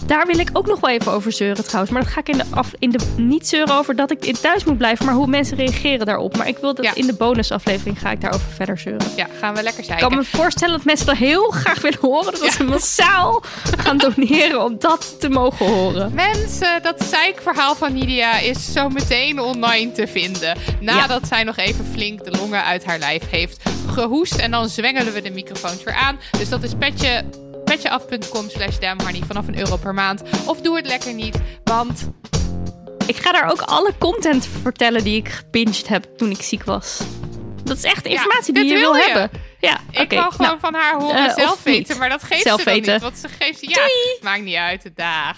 [0.05, 1.91] Daar wil ik ook nog wel even over zeuren trouwens.
[1.93, 4.35] Maar dat ga ik in de, af, in de niet zeuren over dat ik in
[4.41, 6.37] thuis moet blijven, maar hoe mensen reageren daarop.
[6.37, 6.95] Maar ik wil dat Ja.
[6.95, 9.07] in de bonusaflevering ga ik daarover verder zeuren.
[9.15, 10.07] Ja, gaan we lekker Ik zeiken.
[10.07, 12.39] kan me voorstellen dat mensen dat heel graag willen horen.
[12.39, 13.43] Dat ze massaal
[13.77, 16.13] gaan doneren om dat te mogen horen.
[16.13, 20.57] Mensen, dat zeikverhaal van Nidia is zo meteen online te vinden.
[20.79, 24.35] Nadat zij nog even flink de longen uit haar lijf heeft gehoest.
[24.35, 26.19] En dan zwengelen we de microfoons weer aan.
[26.37, 27.23] Dus dat is petje,
[27.65, 28.75] petjeaf.com slash
[29.27, 30.21] vanaf een euro per maand.
[30.45, 32.09] Of doe het lekker niet, want
[33.07, 37.01] Ik ga daar ook alle content vertellen die ik gepinged heb toen ik ziek was.
[37.63, 39.03] Dat is echt informatie die je wil wil je.
[39.11, 39.41] hebben.
[39.59, 41.97] Ja, ik wou gewoon nou, van haar horen eh, zelf weten.
[41.97, 42.93] Maar dat geeft Zelf ze dan weten.
[42.93, 43.01] niet.
[43.01, 43.87] Want ze geeft ze, ja,
[44.21, 45.37] maakt niet uit, dag.